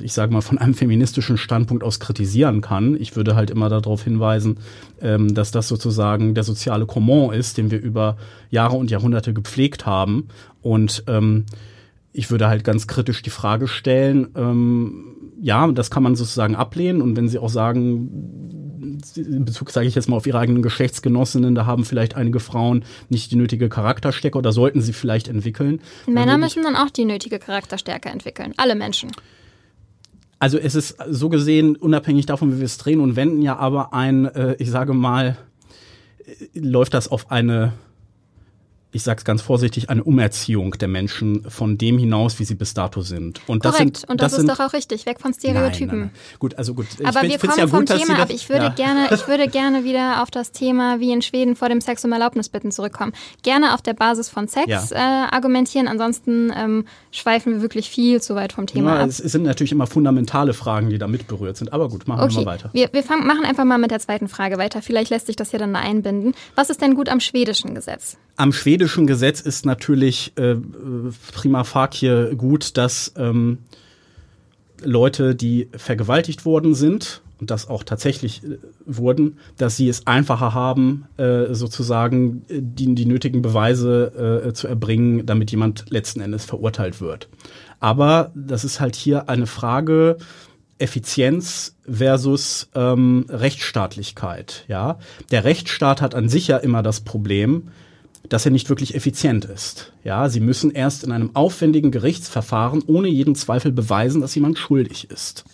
[0.00, 2.96] ich sage mal, von einem feministischen Standpunkt aus kritisieren kann.
[3.00, 4.58] Ich würde halt immer darauf hinweisen,
[5.00, 8.16] ähm, dass das sozusagen der soziale Comment ist, den wir über
[8.50, 10.28] Jahre und Jahrhunderte gepflegt haben.
[10.62, 11.46] Und ähm,
[12.12, 17.02] ich würde halt ganz kritisch die Frage stellen, ähm, ja, das kann man sozusagen ablehnen.
[17.02, 18.61] Und wenn Sie auch sagen,
[19.16, 22.84] in Bezug, sage ich jetzt mal, auf Ihre eigenen Geschlechtsgenossinnen, da haben vielleicht einige Frauen
[23.08, 25.80] nicht die nötige Charakterstärke oder sollten sie vielleicht entwickeln.
[26.06, 28.54] Männer müssen dann auch die nötige Charakterstärke entwickeln.
[28.56, 29.10] Alle Menschen.
[30.38, 33.94] Also es ist so gesehen, unabhängig davon, wie wir es drehen und wenden, ja aber
[33.94, 35.36] ein, äh, ich sage mal,
[36.26, 37.72] äh, läuft das auf eine
[38.94, 42.74] ich sage es ganz vorsichtig, eine Umerziehung der Menschen von dem hinaus, wie sie bis
[42.74, 43.40] dato sind.
[43.46, 43.96] Und das Korrekt.
[43.98, 45.06] sind, und das, das ist sind, doch auch richtig.
[45.06, 45.86] Weg von Stereotypen.
[45.86, 46.38] Nein, nein, nein.
[46.38, 46.86] Gut, also gut.
[47.02, 48.28] Aber ich wir kommen ja vom gut, Thema ab.
[48.28, 48.70] das- Ich würde ja.
[48.70, 52.12] gerne, ich würde gerne wieder auf das Thema, wie in Schweden vor dem Sex um
[52.12, 53.12] Erlaubnis bitten zurückkommen.
[53.42, 54.82] Gerne auf der Basis von Sex Ja.
[54.90, 55.88] äh, argumentieren.
[55.88, 59.08] Ansonsten ähm, schweifen wir wirklich viel zu weit vom Thema Ja, ab.
[59.08, 61.72] es sind natürlich immer fundamentale Fragen, die da mit berührt sind.
[61.72, 62.70] Aber gut, machen wir Okay, mal weiter.
[62.74, 64.82] wir, wir fangen, machen einfach mal mit der zweiten Frage weiter.
[64.82, 66.34] Vielleicht lässt sich das hier dann da einbinden.
[66.56, 68.18] Was ist denn gut am schwedischen Gesetz?
[68.36, 70.56] Am schwedischen Gesetz ist natürlich äh,
[71.32, 73.58] prima facie gut, dass ähm,
[74.82, 80.54] Leute, die vergewaltigt worden sind und das auch tatsächlich äh, wurden, dass sie es einfacher
[80.54, 86.44] haben, äh, sozusagen äh, die, die nötigen Beweise äh, zu erbringen, damit jemand letzten Endes
[86.44, 87.28] verurteilt wird.
[87.80, 90.16] Aber das ist halt hier eine Frage
[90.78, 94.64] Effizienz versus ähm, Rechtsstaatlichkeit.
[94.68, 94.98] Ja,
[95.30, 97.68] der Rechtsstaat hat an sich ja immer das Problem,
[98.28, 99.92] dass er nicht wirklich effizient ist.
[100.04, 105.10] Ja, sie müssen erst in einem aufwendigen Gerichtsverfahren ohne jeden Zweifel beweisen, dass jemand schuldig
[105.10, 105.44] ist.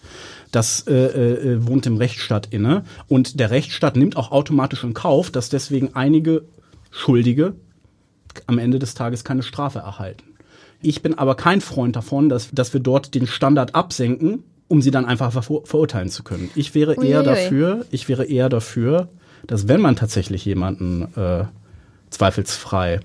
[0.52, 2.84] Das äh, äh, wohnt dem Rechtsstaat inne.
[3.08, 6.44] Und der Rechtsstaat nimmt auch automatisch in Kauf, dass deswegen einige
[6.90, 7.54] Schuldige
[8.46, 10.24] am Ende des Tages keine Strafe erhalten.
[10.80, 14.90] Ich bin aber kein Freund davon, dass, dass wir dort den Standard absenken, um sie
[14.90, 16.50] dann einfach ver verurteilen zu können.
[16.54, 17.24] Ich wäre eher Uiuiui.
[17.24, 19.08] dafür, ich wäre eher dafür,
[19.46, 21.44] dass wenn man tatsächlich jemanden äh,
[22.10, 23.00] zweifelsfrei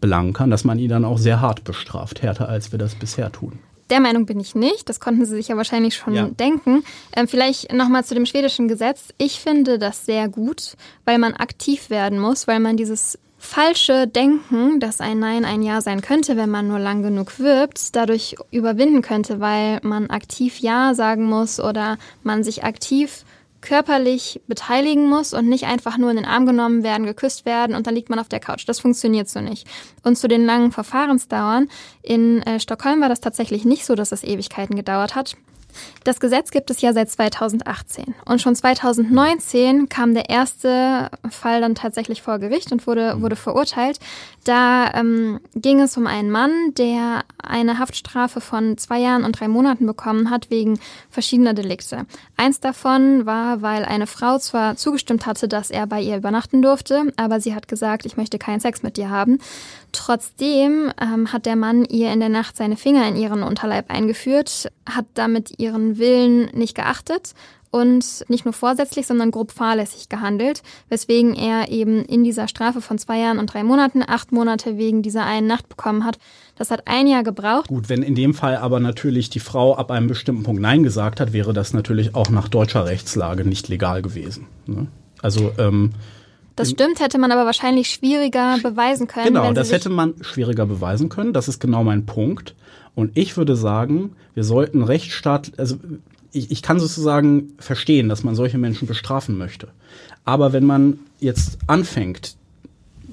[0.00, 3.30] belangen kann, dass man ihn dann auch sehr hart bestraft, härter als wir das bisher
[3.30, 3.58] tun.
[3.90, 4.88] Der Meinung bin ich nicht.
[4.88, 6.24] Das konnten Sie sich ja wahrscheinlich schon Ja.
[6.28, 6.82] denken.
[7.14, 9.08] Ähm, vielleicht nochmal zu dem schwedischen Gesetz.
[9.18, 14.80] Ich finde das sehr gut, weil man aktiv werden muss, weil man dieses falsche Denken,
[14.80, 19.02] dass ein Nein ein Ja sein könnte, wenn man nur lang genug wirbt, dadurch überwinden
[19.02, 23.24] könnte, weil man aktiv Ja sagen muss oder man sich aktiv
[23.62, 27.86] körperlich beteiligen muss und nicht einfach nur in den Arm genommen werden, geküsst werden und
[27.86, 28.68] dann liegt man auf der Couch.
[28.68, 29.66] Das funktioniert so nicht.
[30.02, 31.68] Und zu den langen Verfahrensdauern.
[32.02, 35.36] In äh, Stockholm war das tatsächlich nicht so, dass es Ewigkeiten gedauert hat.
[36.04, 38.14] Das Gesetz gibt es ja seit 2018.
[38.24, 43.98] Und schon 2019 kam der erste Fall dann tatsächlich vor Gericht und wurde, wurde verurteilt.
[44.44, 49.48] Da ähm, ging es um einen Mann, der eine Haftstrafe von zwei Jahren und drei
[49.48, 50.80] Monaten bekommen hat wegen
[51.10, 52.06] verschiedener Delikte.
[52.36, 57.12] Eins davon war, weil eine Frau zwar zugestimmt hatte, dass er bei ihr übernachten durfte,
[57.16, 59.38] aber sie hat gesagt, ich möchte keinen Sex mit dir haben.
[59.92, 64.70] Trotzdem ähm, hat der Mann ihr in der Nacht seine Finger in ihren Unterleib eingeführt,
[64.88, 67.34] hat damit ihren Willen nicht geachtet
[67.72, 72.98] und nicht nur vorsätzlich, sondern grob fahrlässig gehandelt, weswegen er eben in dieser Strafe von
[72.98, 76.18] zwei Jahren und drei Monaten acht Monate wegen dieser einen Nacht bekommen hat.
[76.54, 77.68] Das hat ein Jahr gebraucht.
[77.68, 81.18] Gut, wenn in dem Fall aber natürlich die Frau ab einem bestimmten Punkt Nein gesagt
[81.18, 84.46] hat, wäre das natürlich auch nach deutscher Rechtslage nicht legal gewesen.
[84.66, 84.86] Ne?
[85.22, 85.92] Also ähm,
[86.56, 89.26] Das stimmt, hätte man aber wahrscheinlich schwieriger beweisen können.
[89.26, 91.32] Genau, das hätte man schwieriger beweisen können.
[91.32, 92.54] Das ist genau mein Punkt.
[92.94, 95.76] Und ich würde sagen, wir sollten Rechtsstaat, also
[96.32, 99.68] ich, ich kann sozusagen verstehen, dass man solche Menschen bestrafen möchte.
[100.24, 102.36] Aber wenn man jetzt anfängt,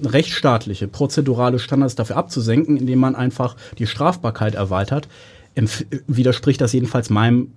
[0.03, 5.07] rechtsstaatliche, prozedurale Standards dafür abzusenken, indem man einfach die Strafbarkeit erweitert,
[6.07, 7.51] widerspricht das jedenfalls meinem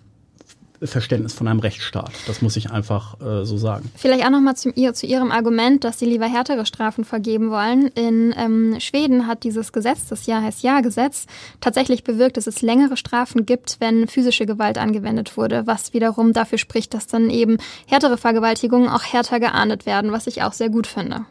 [0.85, 2.12] Verständnis von einem Rechtsstaat.
[2.27, 3.90] Das muss ich einfach äh, so sagen.
[3.97, 7.88] Vielleicht auch nochmal zu, zu Ihrem Argument, dass Sie lieber härtere Strafen vergeben wollen.
[7.88, 11.27] In ähm, Schweden hat dieses Gesetz, das Ja heißt Ja-Gesetz,
[11.61, 16.59] tatsächlich bewirkt, dass es längere Strafen gibt, wenn physische Gewalt angewendet wurde, was wiederum dafür
[16.59, 20.87] spricht, dass dann eben härtere Vergewaltigungen auch härter geahndet werden, was ich auch sehr gut
[20.87, 21.27] finde.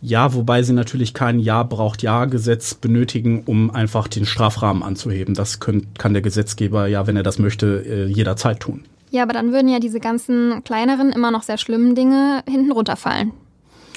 [0.00, 5.34] Ja, wobei sie natürlich kein Ja braucht Ja-Gesetz benötigen, um einfach den Strafrahmen anzuheben.
[5.34, 8.84] Das könnt, kann der Gesetzgeber ja, wenn er das möchte, äh, jederzeit tun.
[9.10, 13.32] Ja, aber dann würden ja diese ganzen kleineren, immer noch sehr schlimmen Dinge hinten runterfallen.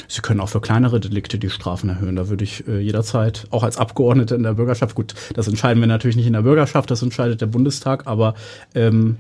[0.08, 2.16] Sie können auch für kleinere Delikte die Strafen erhöhen.
[2.16, 5.88] Da würde ich äh, jederzeit, auch als Abgeordnete in der Bürgerschaft, gut, das entscheiden wir
[5.88, 8.34] natürlich nicht in der Bürgerschaft, das entscheidet der Bundestag, aber
[8.74, 9.18] ähm,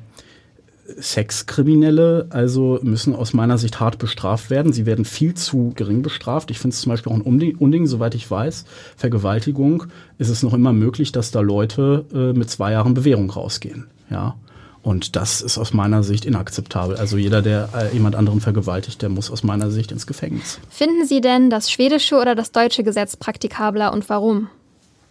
[0.99, 4.73] Sexkriminelle also müssen aus meiner Sicht hart bestraft werden.
[4.73, 6.51] Sie werden viel zu gering bestraft.
[6.51, 8.65] Ich finde es zum Beispiel auch ein Unding, Unding, soweit ich weiß.
[8.97, 9.85] Vergewaltigung
[10.17, 13.87] ist es noch immer möglich, dass da Leute äh, mit zwei Jahren Bewährung rausgehen.
[14.09, 14.35] Ja.
[14.83, 16.95] Und das ist aus meiner Sicht inakzeptabel.
[16.97, 20.59] Also jeder, der äh, jemand anderen vergewaltigt, der muss aus meiner Sicht ins Gefängnis.
[20.69, 24.49] Finden Sie denn das schwedische oder das deutsche Gesetz praktikabler und warum?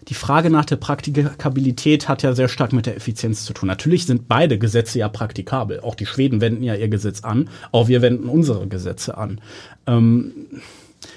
[0.08, 3.66] Die Frage nach der Praktikabilität hat ja sehr stark mit der Effizienz zu tun.
[3.66, 5.80] Natürlich sind beide Gesetze ja praktikabel.
[5.80, 9.40] Auch die Schweden wenden ja ihr Gesetz an, auch wir wenden unsere Gesetze an.
[9.86, 10.32] Ähm,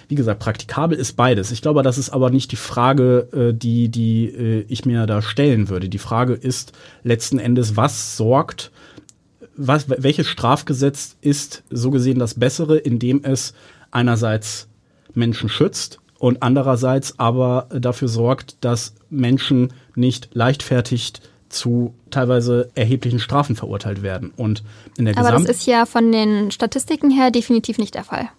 [0.08, 1.52] wie gesagt, praktikabel ist beides.
[1.52, 5.22] Ich glaube, das ist aber nicht die Frage, äh, die, die äh, ich mir da
[5.22, 5.90] stellen würde.
[5.90, 8.72] Die Frage ist letzten Endes, was sorgt,
[9.56, 13.54] was, welches Strafgesetz ist so gesehen das bessere, indem es
[13.92, 14.68] einerseits
[15.14, 21.16] Menschen schützt und andererseits aber dafür sorgt, dass Menschen nicht leichtfertig
[21.50, 24.32] zu teilweise erheblichen Strafen verurteilt werden.
[24.38, 24.64] Und
[24.98, 28.30] in der Aber das Gesamt ist ja von den Statistiken her definitiv nicht der Fall.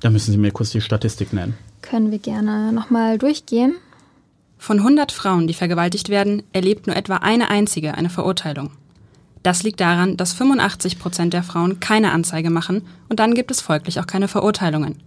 [0.00, 1.56] da müssen Sie mir kurz die Statistik nennen.
[1.80, 3.74] Können wir gerne nochmal durchgehen.
[4.58, 8.70] Von 100 Frauen, die vergewaltigt werden, erlebt nur etwa eine einzige eine Verurteilung.
[9.42, 13.62] Das liegt daran, dass 85 Prozent der Frauen keine Anzeige machen und dann gibt es
[13.62, 15.00] folglich auch keine Verurteilungen.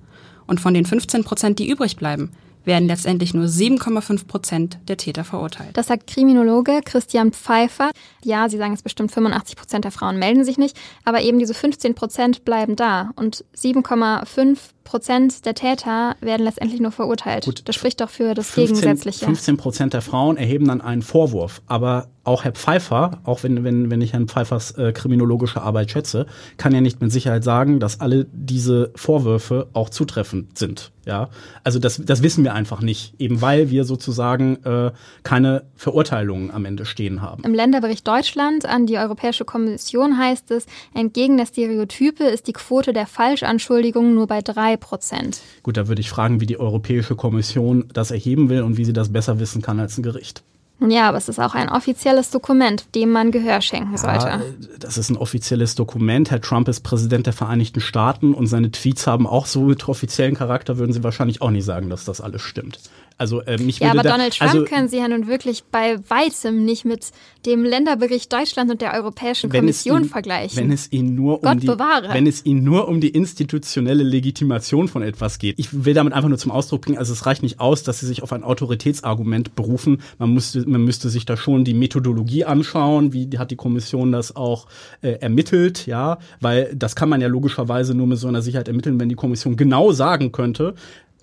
[0.48, 2.32] Und von den 15 Prozent, die übrig bleiben,
[2.66, 5.78] werden letztendlich nur 7,5 Prozent der Täter verurteilt.
[5.78, 7.92] Das sagt Kriminologe Christian Pfeiffer.
[8.24, 11.54] Ja, Sie sagen es bestimmt, 85 Prozent der Frauen melden sich nicht, aber eben diese
[11.54, 17.44] 15 Prozent bleiben da und 7,5 Prozent der Täter werden letztendlich nur verurteilt.
[17.44, 17.68] Gut.
[17.68, 19.26] Das spricht doch für das 15, Gegensätzliche.
[19.26, 21.62] 15 Prozent der Frauen erheben dann einen Vorwurf.
[21.68, 26.26] Aber auch Herr Pfeiffer, auch wenn, wenn, wenn ich Herrn Pfeiffers äh, kriminologische Arbeit schätze,
[26.58, 30.92] kann ja nicht mit Sicherheit sagen, dass alle diese Vorwürfe auch zutreffend sind.
[31.06, 31.30] Ja,
[31.64, 36.66] also das, das wissen wir einfach nicht, eben weil wir sozusagen äh, keine Verurteilungen am
[36.66, 37.44] Ende stehen haben.
[37.44, 42.92] Im Länderbericht Deutschland an die Europäische Kommission heißt es, entgegen der Stereotype ist die Quote
[42.92, 45.42] der Falschanschuldigungen nur bei drei Prozent.
[45.64, 48.94] Gut, da würde ich fragen, wie die Europäische Kommission das erheben will und wie sie
[48.94, 50.44] das besser wissen kann als ein Gericht.
[50.82, 54.28] Ja, aber es ist auch ein offizielles Dokument, dem man Gehör schenken sollte.
[54.28, 54.42] Ja,
[54.78, 56.32] das ist ein offizielles Dokument.
[56.32, 60.36] Herr Trump ist Präsident der Vereinigten Staaten und seine Tweets haben auch so mit offiziellen
[60.36, 62.80] Charakter, würden Sie wahrscheinlich auch nicht sagen, dass das alles stimmt.
[63.18, 65.98] Also äh, mich Ja, aber da, Donald Trump also, können Sie ja nun wirklich bei
[66.10, 67.12] weitem nicht mit
[67.46, 70.58] dem Länderbericht Deutschland und der Europäischen Kommission ihn, vergleichen.
[70.58, 72.10] Wenn es ihn nur um Gott die, bewahre.
[72.14, 75.58] wenn es ihn nur um die institutionelle Legitimation von etwas geht.
[75.60, 78.06] Ich will damit einfach nur zum Ausdruck bringen, also es reicht nicht aus, dass sie
[78.08, 80.02] sich auf ein Autoritätsargument berufen.
[80.18, 84.36] Man müsste, man müsste sich da schon die Methodologie anschauen, wie hat die Kommission das
[84.36, 84.68] auch
[85.02, 89.00] äh, ermittelt, ja, weil das kann man ja logischerweise nur mit so einer Sicherheit ermitteln,
[89.00, 90.76] wenn die Kommission genau sagen könnte,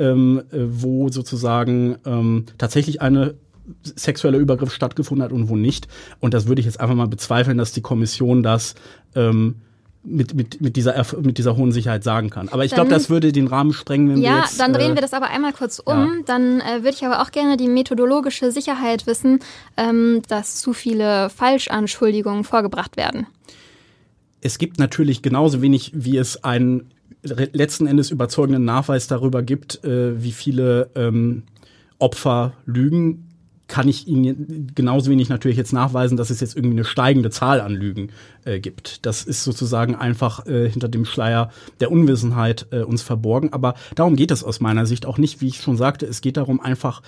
[0.03, 3.35] ähm, äh, wo sozusagen ähm, tatsächlich eine
[3.85, 5.87] sexueller Übergriff stattgefunden hat und wo nicht.
[6.19, 8.75] Und das würde ich jetzt einfach mal bezweifeln, dass die Kommission das
[9.15, 9.63] ähm,
[10.03, 12.49] mit, mit, mit, dieser, mit dieser hohen Sicherheit sagen kann.
[12.49, 14.59] Aber ich glaube, das würde den Rahmen sprengen, wenn wir ja, jetzt.
[14.59, 15.95] dann drehen äh, wir das aber einmal kurz um.
[15.95, 16.09] ja.
[16.27, 19.39] Dann äh, würde ich aber auch gerne die methodologische Sicherheit wissen,
[19.77, 23.29] ähm, dass zu viele Falschanschuldigungen vorgebracht werden.
[24.41, 26.91] es gibt natürlich genauso wenig, wie es einen
[27.23, 31.45] letzten Endes überzeugenden Nachweis darüber gibt, äh, wie viele ähm,
[31.99, 33.29] Opfer lügen,
[33.73, 37.59] kann ich Ihnen genauso wenig natürlich jetzt nachweisen, dass es jetzt irgendwie eine steigende Zahl
[37.61, 38.11] an Lügen
[38.45, 39.07] äh, gibt.
[39.07, 43.51] Das ist sozusagen einfach äh, hinter dem Schleier der Unwissenheit äh, uns verborgen.
[43.55, 46.05] Aber darum geht es aus meiner Sicht auch nicht, wie ich schon sagte.
[46.05, 47.01] Es geht darum einfach,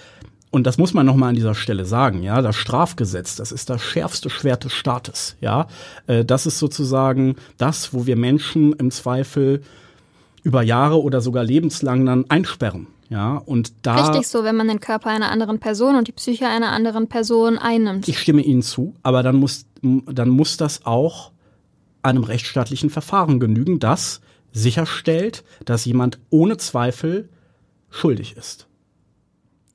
[0.50, 3.83] und das muss man nochmal an dieser Stelle sagen, ja, das Strafgesetz, das ist das
[3.83, 5.66] schärfste Schwert des Staates, ja.
[6.07, 9.61] Äh, das ist sozusagen das, wo wir Menschen im Zweifel
[10.45, 13.43] über Jahre oder sogar lebenslang dann einsperren, ja.
[13.45, 14.07] Und da.
[14.07, 17.59] Richtig so, wenn man den Körper einer anderen Person und die Psyche einer anderen Person
[17.59, 18.07] einnimmt.
[18.07, 21.33] Ich stimme Ihnen zu, aber dann muss, dann muss das auch
[22.03, 24.21] einem rechtsstaatlichen Verfahren genügen, das
[24.53, 27.29] sicherstellt, dass jemand ohne Zweifel
[27.91, 28.69] schuldig ist.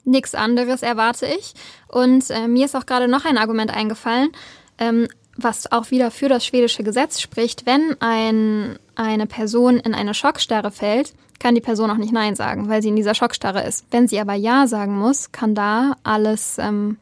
[0.06, 1.54] Nix anderes erwarte ich.
[1.88, 4.30] Und äh, mir ist auch gerade noch ein Argument eingefallen,
[4.78, 5.08] ähm,
[5.42, 7.66] was auch wieder für das schwedische Gesetz spricht.
[7.66, 12.70] Wenn ein, eine Person in eine Schockstarre fällt, kann die Person auch nicht Nein sagen,
[12.70, 13.86] weil sie in dieser Schockstarre ist.
[13.92, 16.98] Wenn sie aber Ja sagen muss, kann da alles, ähm,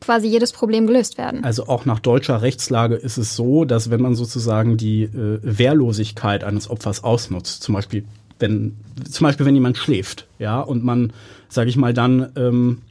[0.00, 1.44] quasi jedes Problem gelöst werden.
[1.44, 6.44] Also auch nach deutscher Rechtslage ist es so, dass wenn man sozusagen die äh, Wehrlosigkeit
[6.44, 8.04] eines Opfers ausnutzt, zum Beispiel
[8.38, 8.76] wenn
[9.10, 11.12] zum Beispiel wenn jemand schläft, ja, und man,
[11.48, 12.82] sage ich mal, dann ähm,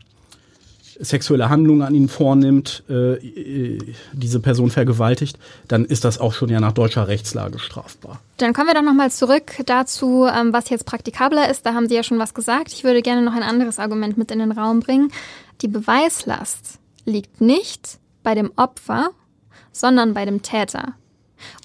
[0.99, 3.79] sexuelle Handlungen an ihn vornimmt, äh, äh,
[4.13, 8.19] diese Person vergewaltigt, dann ist das auch schon ja nach deutscher Rechtslage strafbar.
[8.37, 11.65] Dann kommen wir doch nochmal zurück dazu, ähm, was jetzt praktikabler ist.
[11.65, 12.73] Da haben Sie ja schon was gesagt.
[12.73, 15.11] Ich würde gerne noch ein anderes Argument mit in den Raum bringen.
[15.61, 19.11] Die Beweislast liegt nicht bei dem Opfer,
[19.71, 20.93] sondern bei dem Täter.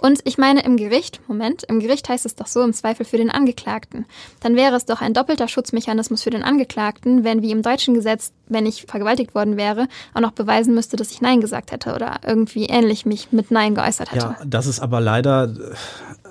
[0.00, 3.16] Und ich meine im Gericht, Moment, im Gericht heißt es doch so im Zweifel für
[3.16, 4.06] den Angeklagten.
[4.40, 8.32] Dann wäre es doch ein doppelter Schutzmechanismus für den Angeklagten, wenn wie im deutschen Gesetz,
[8.48, 12.20] wenn ich vergewaltigt worden wäre, auch noch beweisen müsste, dass ich Nein gesagt hätte oder
[12.26, 14.37] irgendwie ähnlich mich mit Nein geäußert hätte.
[14.38, 15.54] Ja, das ist aber leider,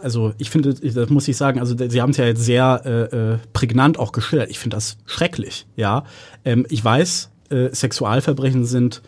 [0.02, 3.16] also ich finde, das muss ich sagen, also Sie haben es ja jetzt sehr äh,
[3.16, 4.50] äh, prägnant auch geschildert.
[4.50, 6.04] Ich finde das schrecklich, ja.
[6.46, 9.02] Ähm, ich weiß, äh, Sexualverbrechen sind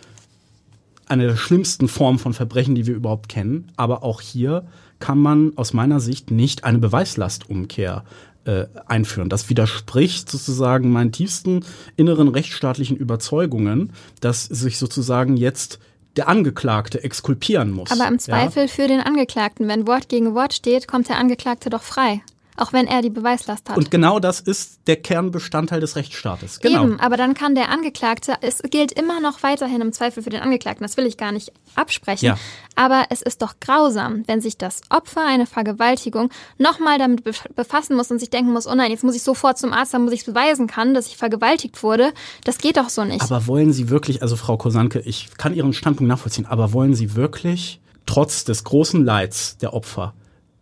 [1.08, 3.72] eine der schlimmsten Formen von Verbrechen, die wir überhaupt kennen.
[3.76, 4.66] Aber auch hier
[5.00, 8.04] kann man aus meiner Sicht nicht eine Beweislastumkehr
[8.46, 9.30] äh, einführen.
[9.30, 15.80] Das widerspricht sozusagen meinen tiefsten inneren rechtsstaatlichen Überzeugungen, dass sich sozusagen jetzt
[16.16, 17.92] der Angeklagte exkulpieren muss.
[17.92, 18.20] Aber im Ja?
[18.20, 19.68] Zweifel für den Angeklagten.
[19.68, 22.22] Wenn Wort gegen Wort steht, kommt der Angeklagte doch frei.
[22.56, 23.78] Auch wenn er die Beweislast hat.
[23.78, 26.60] Und genau das ist der Kernbestandteil des Rechtsstaates.
[26.60, 26.84] Genau.
[26.84, 30.42] Eben, aber dann kann der Angeklagte, es gilt immer noch weiterhin im Zweifel für den
[30.42, 32.26] Angeklagten, das will ich gar nicht absprechen.
[32.26, 32.38] Ja.
[32.76, 37.96] Aber es ist doch grausam, wenn sich das Opfer einer Vergewaltigung nochmal damit bef- befassen
[37.96, 40.20] muss und sich denken muss, oh nein, jetzt muss ich sofort zum Arzt, damit ich
[40.20, 42.14] es beweisen kann, dass ich vergewaltigt wurde.
[42.44, 43.22] Das geht doch so nicht.
[43.22, 47.16] Aber wollen Sie wirklich, also Frau Kosanke, ich kann Ihren Standpunkt nachvollziehen, aber wollen Sie
[47.16, 50.14] wirklich trotz des großen Leids der Opfer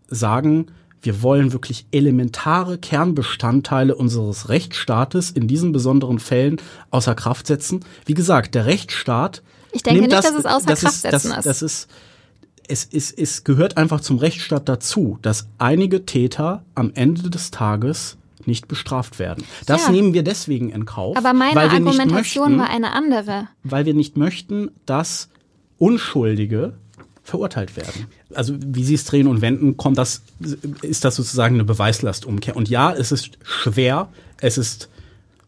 [0.08, 0.68] sagen,
[1.02, 6.58] wir wollen wirklich elementare Kernbestandteile unseres Rechtsstaates in diesen besonderen Fällen
[6.90, 7.82] außer Kraft setzen?
[8.06, 9.42] Wie gesagt, der Rechtsstaat.
[9.72, 11.46] Ich denke nicht, dass es außer das Kraft das, setzen ist.
[11.46, 11.88] Das ist
[12.68, 18.18] es, ist, es gehört einfach zum Rechtsstaat dazu, dass einige Täter am Ende des Tages
[18.46, 19.44] nicht bestraft werden.
[19.66, 19.92] Das Ja.
[19.92, 21.18] nehmen wir deswegen in Kauf.
[21.18, 23.48] aber meine weil wir nicht Argumentation möchten, war eine andere.
[23.64, 25.30] weil wir nicht möchten, dass
[25.78, 26.74] Unschuldige
[27.24, 28.08] verurteilt werden.
[28.34, 30.24] Also wie Sie es drehen und wenden, kommt das,
[30.82, 32.56] ist das sozusagen eine Beweislastumkehr.
[32.56, 34.90] Und ja, es ist schwer, es ist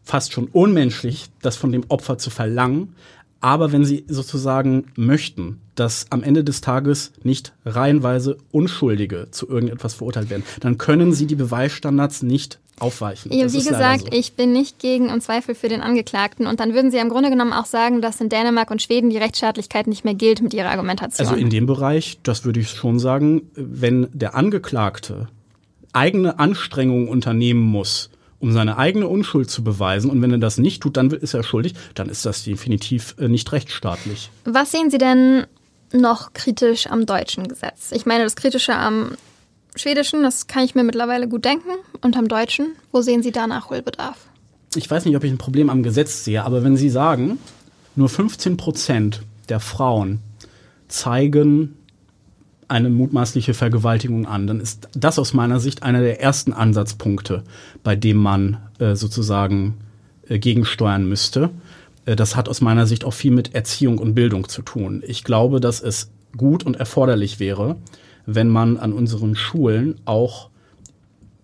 [0.04, 2.94] fast schon unmenschlich, das von dem Opfer zu verlangen.
[3.40, 9.94] Aber wenn Sie sozusagen möchten, dass am Ende des Tages nicht reihenweise Unschuldige zu irgendetwas
[9.94, 13.32] verurteilt werden, dann können Sie die Beweisstandards nicht aufweichen.
[13.32, 14.08] Ja, wie gesagt, so.
[14.12, 16.46] ich bin nicht gegen im Zweifel für den Angeklagten.
[16.46, 19.18] Und dann würden Sie im Grunde genommen auch sagen, dass in Dänemark und Schweden die
[19.18, 21.26] Rechtsstaatlichkeit nicht mehr gilt mit Ihrer Argumentation.
[21.26, 25.28] Also in dem Bereich, das würde ich schon sagen, wenn der Angeklagte
[25.92, 28.10] eigene Anstrengungen unternehmen muss,
[28.40, 31.42] um seine eigene Unschuld zu beweisen, und wenn er das nicht tut, dann ist er
[31.44, 34.30] schuldig, dann ist das definitiv äh, nicht rechtsstaatlich.
[34.44, 35.46] Was sehen Sie denn
[35.92, 37.92] noch kritisch am deutschen Gesetz?
[37.92, 39.12] Ich meine, das Kritische am
[39.76, 41.70] schwedischen, das kann ich mir mittlerweile gut denken.
[42.00, 44.16] Und am deutschen, wo sehen Sie da Nachholbedarf?
[44.74, 47.38] Ich weiß nicht, ob ich ein Problem am Gesetz sehe, aber wenn Sie sagen,
[47.96, 50.20] nur 15 Prozent der Frauen
[50.88, 51.76] zeigen
[52.68, 57.44] eine mutmaßliche Vergewaltigung an, dann ist das aus meiner Sicht einer der ersten Ansatzpunkte,
[57.82, 59.74] bei dem man äh, sozusagen
[60.28, 61.50] äh, gegensteuern müsste.
[62.06, 65.02] Äh, das hat aus meiner Sicht auch viel mit Erziehung und Bildung zu tun.
[65.06, 67.76] Ich glaube, dass es gut und erforderlich wäre,
[68.26, 70.48] wenn man an unseren Schulen auch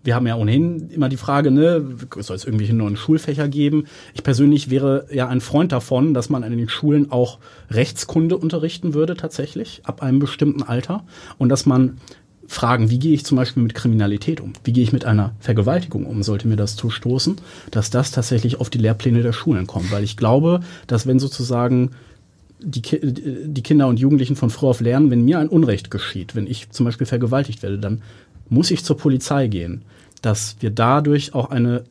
[0.02, 1.84] wir haben ja ohnehin immer die Frage, ne,
[2.18, 3.84] soll es irgendwelche neuen Schulfächer geben?
[4.14, 7.38] Ich persönlich wäre ja ein Freund davon, dass man an den Schulen auch
[7.70, 11.04] Rechtskunde unterrichten würde, tatsächlich, ab einem bestimmten Alter.
[11.36, 11.98] Und dass man
[12.46, 14.54] Fragen, wie gehe ich zum Beispiel mit Kriminalität um?
[14.64, 16.22] Wie gehe ich mit einer Vergewaltigung um?
[16.22, 17.36] Sollte mir das zustoßen,
[17.70, 19.92] dass das tatsächlich auf die Lehrpläne der Schulen kommt.
[19.92, 21.90] Weil ich glaube, dass wenn sozusagen
[22.62, 26.34] die, Ki die Kinder und Jugendlichen von früh auf lernen, wenn mir ein Unrecht geschieht,
[26.34, 28.02] wenn ich zum Beispiel vergewaltigt werde, dann
[28.50, 29.82] muss ich zur Polizei gehen,
[30.20, 31.84] dass wir dadurch auch eine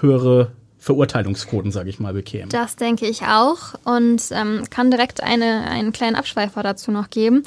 [0.00, 2.50] höhere Verurteilungsquoten, sage ich mal, bekämen.
[2.50, 7.42] Das denke ich auch und ähm, kann direkt eine, einen kleinen Abschweifer dazu noch geben.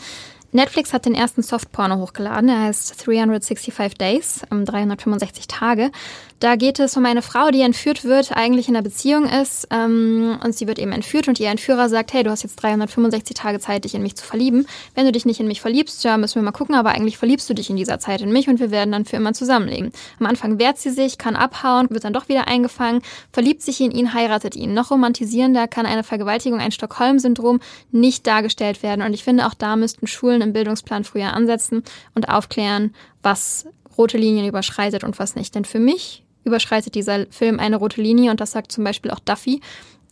[0.54, 5.92] Netflix hat den ersten Softporno hochgeladen, der heißt 365 Days, ähm, 365 Tage.
[6.40, 10.38] Da geht es um eine Frau, die entführt wird, eigentlich in einer Beziehung ist ähm,
[10.44, 13.60] und sie wird eben entführt und ihr Entführer sagt, hey, du hast jetzt 365 Tage
[13.60, 14.68] Zeit, dich in mich zu verlieben.
[14.94, 17.50] Wenn du dich nicht in mich verliebst, ja, müssen wir mal gucken, aber eigentlich verliebst
[17.50, 19.92] du dich in dieser Zeit in mich und wir werden dann für immer zusammenleben.
[20.20, 23.90] Am Anfang wehrt sie sich, kann abhauen, wird dann doch wieder eingefangen, verliebt sich in
[23.90, 24.76] ihn, heiratet ihn.
[24.76, 29.76] Noch romantisierender kann eine Vergewaltigung, ein Stockholm-Syndrom nicht dargestellt werden und ich finde, auch da
[29.76, 31.82] müssten Schulen im Bildungsplan früher ansetzen
[32.14, 33.66] und aufklären, was
[33.98, 35.56] rote Linien überschreitet und was nicht.
[35.56, 39.20] Denn für mich überschreitet dieser Film eine rote Linie und das sagt zum Beispiel auch
[39.20, 39.62] Duffy,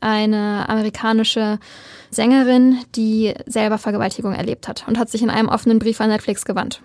[0.01, 1.59] eine amerikanische
[2.11, 6.45] Sängerin, die selber Vergewaltigung erlebt hat und hat sich in einem offenen Brief an Netflix
[6.45, 6.81] gewandt.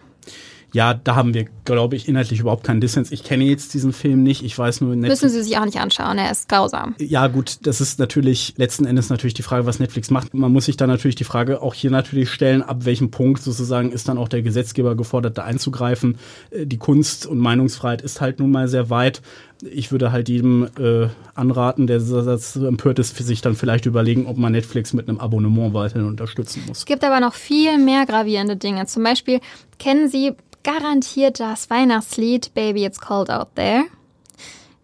[0.73, 3.11] Ja, da haben wir, glaube ich, inhaltlich überhaupt keinen Dissens.
[3.11, 4.45] Ich kenne jetzt diesen Film nicht.
[4.45, 6.95] Ich weiß nur, Netflix Müssen Sie sich auch nicht anschauen, er ist grausam.
[6.99, 10.35] Ja, gut, das ist natürlich letzten Endes natürlich die Frage, was Netflix macht.
[10.35, 13.93] Man muss sich dann natürlich die Frage auch hier natürlich stellen, ab welchem Punkt sozusagen
[13.93, 16.19] ist dann auch der Gesetzgeber gefordert, da einzugreifen.
[16.51, 19.23] Äh, Die Kunst- und Meinungsfreiheit ist halt nun mal sehr weit.
[19.63, 22.19] Ich würde halt jedem äh, anraten, der so
[22.67, 26.79] empört ist, sich dann vielleicht überlegen, ob man Netflix mit einem Abonnement weiterhin unterstützen muss.
[26.79, 28.87] Es gibt aber noch viel mehr gravierende Dinge.
[28.87, 29.41] Zum Beispiel
[29.79, 33.85] kennen Sie garantiert das Weihnachtslied Baby It's Cold Out There.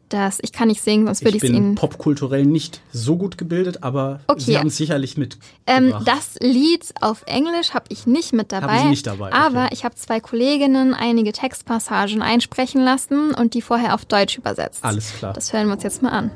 [0.08, 3.16] Das, ich kann nicht singen, sonst würde Ich ich es bin Ihnen popkulturell nicht so
[3.16, 4.40] gut gebildet, aber Okay.
[4.40, 5.36] Sie haben es sicherlich mit.
[5.66, 8.78] Ähm, das Lied auf Englisch habe ich nicht mit dabei.
[8.82, 9.36] Sie nicht dabei, okay.
[9.36, 14.84] Aber ich habe zwei Kolleginnen einige Textpassagen einsprechen lassen und die vorher auf Deutsch übersetzt.
[14.84, 15.32] Alles klar.
[15.32, 16.30] Das hören wir uns jetzt mal an.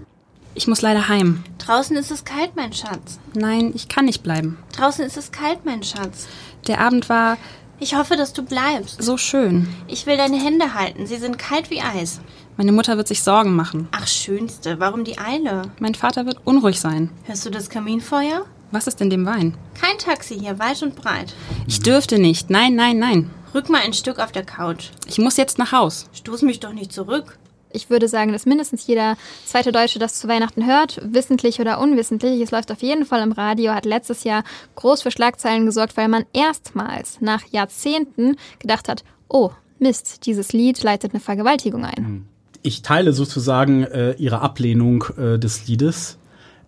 [0.56, 1.44] Ich muss leider heim.
[1.58, 3.20] Draußen ist es kalt, mein Schatz.
[3.34, 4.58] Nein, ich kann nicht bleiben.
[4.76, 6.26] Draußen ist es kalt, mein Schatz.
[6.66, 7.38] Der Abend war
[7.78, 9.00] Ich hoffe, dass du bleibst.
[9.00, 9.68] so schön.
[9.86, 11.06] Ich will deine Hände halten.
[11.06, 12.20] Sie sind kalt wie Eis.
[12.60, 13.88] Meine Mutter wird sich Sorgen machen.
[13.92, 14.78] Ach, Schönste.
[14.80, 15.62] Warum die Eile?
[15.78, 17.08] Mein Vater wird unruhig sein.
[17.24, 18.44] Hörst du das Kaminfeuer?
[18.70, 19.56] Was ist in dem Wein?
[19.80, 21.32] Kein Taxi hier, weit und breit.
[21.66, 22.50] Ich dürfte nicht.
[22.50, 23.30] Nein, nein, nein.
[23.54, 24.90] Rück mal ein Stück auf der Couch.
[25.06, 26.10] Ich muss jetzt nach Haus.
[26.12, 27.38] Stoß mich doch nicht zurück.
[27.72, 32.42] Ich würde sagen, dass mindestens jeder zweite Deutsche das zu Weihnachten hört, wissentlich oder unwissentlich.
[32.42, 34.44] Es läuft auf jeden Fall im Radio, hat letztes Jahr
[34.74, 40.82] groß für Schlagzeilen gesorgt, weil man erstmals nach Jahrzehnten gedacht hat, oh, Mist, dieses Lied
[40.82, 42.26] leitet eine Vergewaltigung ein.
[42.62, 46.18] Ich teile sozusagen äh, Ihre Ablehnung äh, des Liedes.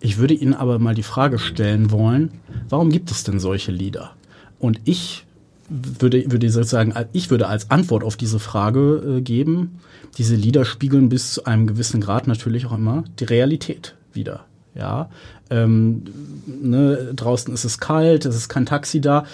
[0.00, 4.12] Ich würde Ihnen aber mal die Frage stellen wollen, warum gibt es denn solche Lieder?
[4.58, 5.26] Und ich
[5.68, 9.80] würde, würde sozusagen, ich würde als Antwort auf diese Frage äh, geben,
[10.18, 14.44] diese Lieder spiegeln bis zu einem gewissen Grad natürlich auch immer die Realität wieder.
[14.74, 15.10] Ja,
[15.50, 16.04] ähm,
[16.46, 19.24] ne, draußen ist es kalt, es ist kein Taxi da.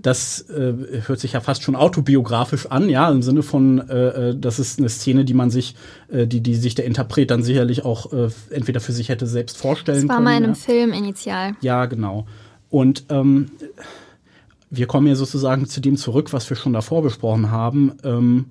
[0.00, 0.74] Das äh,
[1.06, 4.78] hört sich ja fast schon autobiografisch an, ja, im Sinne von, äh, äh, das ist
[4.78, 5.74] eine Szene, die man sich,
[6.08, 9.56] äh, die, die sich der Interpret dann sicherlich auch äh, entweder für sich hätte selbst
[9.56, 10.24] vorstellen Das war können.
[10.24, 10.58] mal in einem ja.
[10.58, 11.52] Film initial.
[11.60, 12.26] Ja, genau.
[12.68, 13.50] Und ähm,
[14.70, 17.94] wir kommen ja sozusagen zu dem zurück, was wir schon davor besprochen haben.
[18.04, 18.46] Ähm,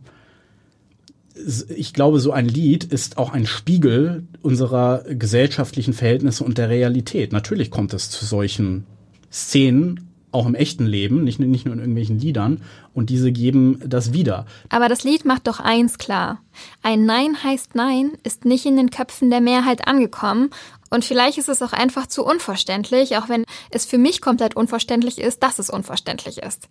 [1.75, 7.31] ich glaube, so ein Lied ist auch ein Spiegel unserer gesellschaftlichen Verhältnisse und der Realität.
[7.31, 8.85] Natürlich kommt es zu solchen
[9.31, 12.61] Szenen, auch im echten Leben, nicht, nicht nur in irgendwelchen Liedern.
[12.93, 14.45] Und diese geben das wieder.
[14.69, 16.41] Aber das Lied macht doch eins klar.
[16.83, 20.49] Ein Nein heißt Nein ist nicht in den Köpfen der Mehrheit angekommen.
[20.89, 25.19] Und vielleicht ist es auch einfach zu unverständlich, auch wenn es für mich komplett unverständlich
[25.19, 26.67] ist, dass es unverständlich ist.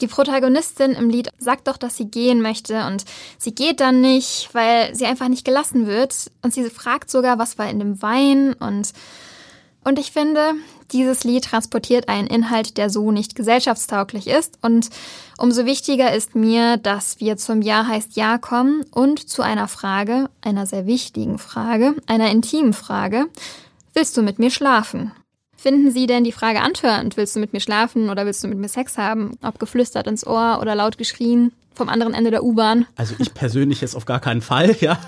[0.00, 3.04] Die Protagonistin im Lied sagt doch, dass sie gehen möchte und
[3.38, 6.32] sie geht dann nicht, weil sie einfach nicht gelassen wird.
[6.42, 8.92] Und sie fragt sogar, was war in dem Wein und
[9.86, 10.54] und ich finde,
[10.92, 14.58] dieses Lied transportiert einen Inhalt, der so nicht gesellschaftstauglich ist.
[14.62, 14.90] Und
[15.38, 20.28] umso wichtiger ist mir, dass wir zum Ja heißt Ja kommen und zu einer Frage,
[20.40, 23.26] einer sehr wichtigen Frage, einer intimen Frage.
[23.92, 25.12] Willst du mit mir schlafen?
[25.56, 27.16] Finden Sie denn die Frage antörend?
[27.16, 29.38] Willst du mit mir schlafen oder willst du mit mir Sex haben?
[29.42, 32.86] Ob geflüstert ins Ohr oder laut geschrien vom anderen Ende der U-Bahn?
[32.96, 34.98] Also ich persönlich jetzt auf gar keinen Fall, ja.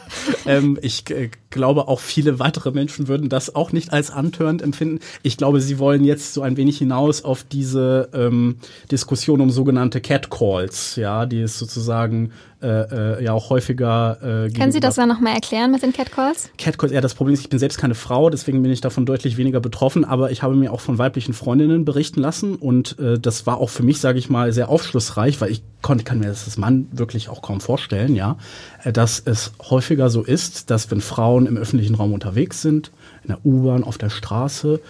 [0.45, 5.01] Ähm, ich äh, glaube, auch viele weitere Menschen würden das auch nicht als antörend empfinden.
[5.23, 8.57] Ich glaube, sie wollen jetzt so ein wenig hinaus auf diese ähm,
[8.91, 12.33] Diskussion um sogenannte Catcalls, ja, die es sozusagen
[12.63, 16.51] äh, äh, ja auch häufiger äh, Können Sie das dann nochmal erklären mit den Catcalls?
[16.57, 19.37] Catcalls, ja, das Problem ist, ich bin selbst keine Frau, deswegen bin ich davon deutlich
[19.37, 23.47] weniger betroffen, aber ich habe mir auch von weiblichen Freundinnen berichten lassen und äh, das
[23.47, 26.47] war auch für mich, sage ich mal, sehr aufschlussreich, weil ich konnte, kann mir das
[26.47, 28.39] als Mann wirklich auch kaum vorstellen, ja,
[28.85, 32.91] äh, dass es häufiger so ist, dass wenn Frauen im öffentlichen Raum unterwegs sind,
[33.23, 34.81] in der U-Bahn, auf der Straße,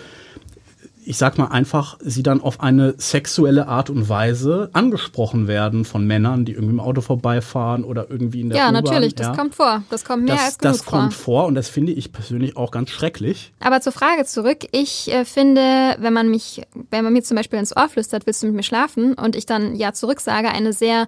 [1.06, 6.04] ich sag mal einfach, sie dann auf eine sexuelle Art und Weise angesprochen werden von
[6.04, 9.36] Männern, die irgendwie im Auto vorbeifahren oder irgendwie in der Ja, natürlich, das ja.
[9.36, 9.84] kommt vor.
[9.88, 11.34] Das kommt mehr Das, als genug das kommt vor.
[11.36, 13.52] vor und das finde ich persönlich auch ganz schrecklich.
[13.60, 14.66] Aber zur Frage zurück.
[14.72, 18.42] Ich äh, finde, wenn man mich, wenn man mir zum Beispiel ins Ohr flüstert, willst
[18.42, 19.14] du mit mir schlafen?
[19.14, 21.06] Und ich dann ja zurück sage, eine sehr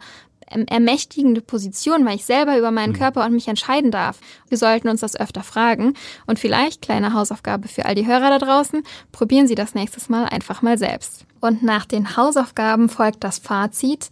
[0.50, 4.18] ermächtigende Position, weil ich selber über meinen Körper und mich entscheiden darf.
[4.48, 5.94] Wir sollten uns das öfter fragen.
[6.26, 8.82] Und vielleicht, kleine Hausaufgabe für all die Hörer da draußen,
[9.12, 11.24] probieren Sie das nächstes Mal einfach mal selbst.
[11.40, 14.10] Und nach den Hausaufgaben folgt das Fazit.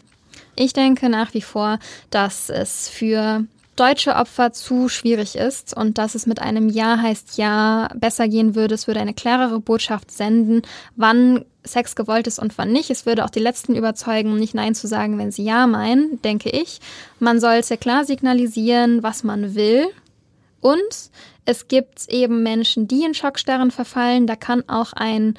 [0.55, 1.79] Ich denke nach wie vor,
[2.11, 3.45] dass es für
[3.77, 8.55] deutsche Opfer zu schwierig ist und dass es mit einem Ja heißt Ja besser gehen
[8.55, 8.75] würde.
[8.75, 10.63] Es würde eine klarere Botschaft senden,
[10.97, 12.91] wann Sex gewollt ist und wann nicht.
[12.91, 16.51] Es würde auch die Letzten überzeugen, nicht Nein zu sagen, wenn sie Ja meinen, denke
[16.51, 16.81] ich.
[17.19, 19.87] Man sollte klar signalisieren, was man will.
[20.61, 21.11] Und
[21.45, 24.27] es gibt eben Menschen, die in Schockstarren verfallen.
[24.27, 25.35] Da kann auch ein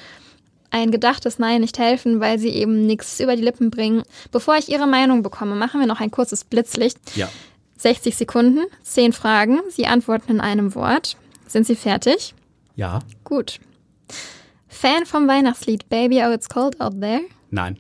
[0.70, 4.04] ein gedachtes Nein nicht helfen, weil sie eben nichts über die Lippen bringen.
[4.32, 6.98] Bevor ich Ihre Meinung bekomme, machen wir noch ein kurzes Blitzlicht.
[7.16, 7.30] Ja.
[7.78, 9.60] 60 Sekunden, 10 Fragen.
[9.70, 11.18] Sie antworten in einem Wort.
[11.48, 12.34] Sind Sie fertig?
[12.76, 13.00] Ja.
[13.24, 13.60] Gut.
[14.68, 17.22] Fan vom Weihnachtslied Baby Oh It's Cold Out There?
[17.50, 17.78] Nein.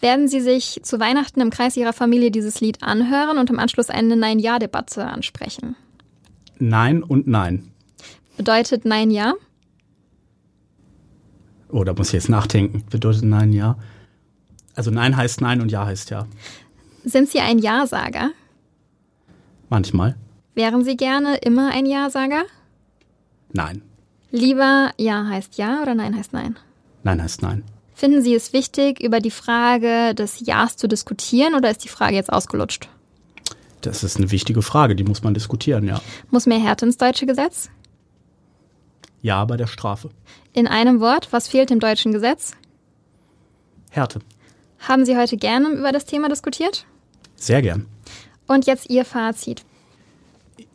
[0.00, 3.88] Werden Sie sich zu Weihnachten im Kreis Ihrer Familie dieses Lied anhören und im Anschluss
[3.88, 5.76] eine Nein-Ja-Debatte ansprechen?
[6.58, 7.70] Nein und nein.
[8.36, 9.34] Bedeutet Nein-Ja?
[11.68, 12.84] Oh, da muss ich jetzt nachdenken.
[12.90, 13.78] Bedeutet nein, ja.
[14.74, 16.26] Also nein heißt nein und ja heißt ja.
[17.04, 18.30] Sind Sie ein Ja-Sager?
[19.72, 20.16] Manchmal.
[20.54, 22.42] Wären Sie gerne immer ein Ja-Sager?
[23.54, 23.80] Nein.
[24.30, 26.58] Lieber Ja heißt Ja oder Nein heißt Nein?
[27.04, 27.64] Nein heißt nein.
[27.94, 32.16] Finden Sie es wichtig, über die Frage des Ja's zu diskutieren oder ist die Frage
[32.16, 32.90] jetzt ausgelutscht?
[33.80, 36.02] Das ist eine wichtige Frage, die muss man diskutieren, ja.
[36.28, 37.70] Muss mehr Härte ins deutsche Gesetz?
[39.22, 40.10] Ja bei der Strafe.
[40.52, 42.52] In einem Wort, was fehlt im deutschen Gesetz?
[43.88, 44.18] Härte.
[44.80, 46.84] Haben Sie heute gerne über das Thema diskutiert?
[47.36, 47.86] Sehr gern.
[48.46, 49.64] Und jetzt Ihr Fazit.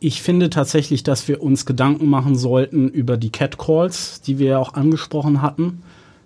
[0.00, 4.58] Ich finde tatsächlich, dass wir uns Gedanken machen sollten über die Catcalls, die wir ja
[4.58, 5.82] auch angesprochen hatten.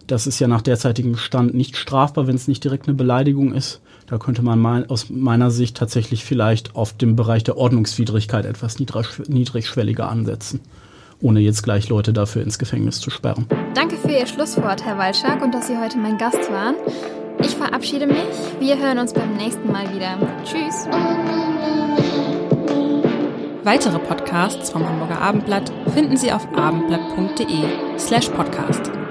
[0.07, 3.81] Das ist ja nach derzeitigem Stand nicht strafbar, wenn es nicht direkt eine Beleidigung ist.
[4.07, 8.79] Da könnte man mal aus meiner Sicht tatsächlich vielleicht auf dem Bereich der Ordnungswidrigkeit etwas
[8.79, 10.61] niedrig, niedrigschwelliger ansetzen,
[11.21, 13.47] ohne jetzt gleich Leute dafür ins Gefängnis zu sperren.
[13.75, 16.75] Danke für Ihr Schlusswort, Herr Walschak, und dass Sie heute mein Gast waren.
[17.43, 18.17] Ich verabschiede mich.
[18.61, 20.17] Wir hören uns beim nächsten Mal wieder.
[20.45, 20.87] Tschüss.
[23.65, 29.02] Weitere Podcasts vom Hamburger Abendblatt finden Sie auf abendblatt.de slash podcast.